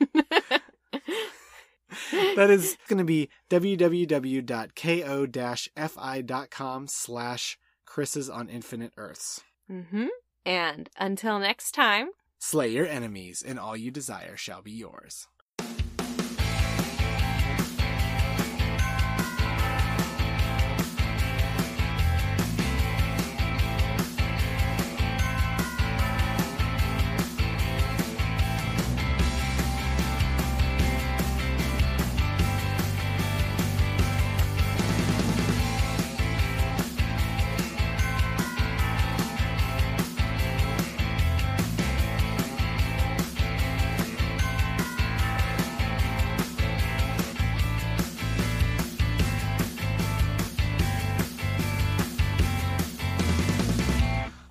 [2.12, 4.46] that is going to be www.ko-fi.com
[6.88, 9.40] slash Chris's on Infinite Earths.
[9.70, 10.06] mm-hmm.
[10.44, 12.10] And until next time.
[12.38, 15.26] Slay your enemies, and all you desire shall be yours.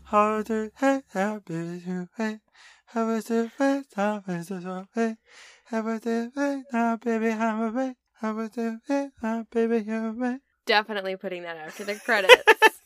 [0.09, 2.39] How to hey, how to hey,
[2.87, 5.15] how to hey, how to hey,
[5.65, 10.37] how to hey, now baby, how to hey, how to hey, now baby, hey.
[10.65, 12.41] Definitely putting that after the credits.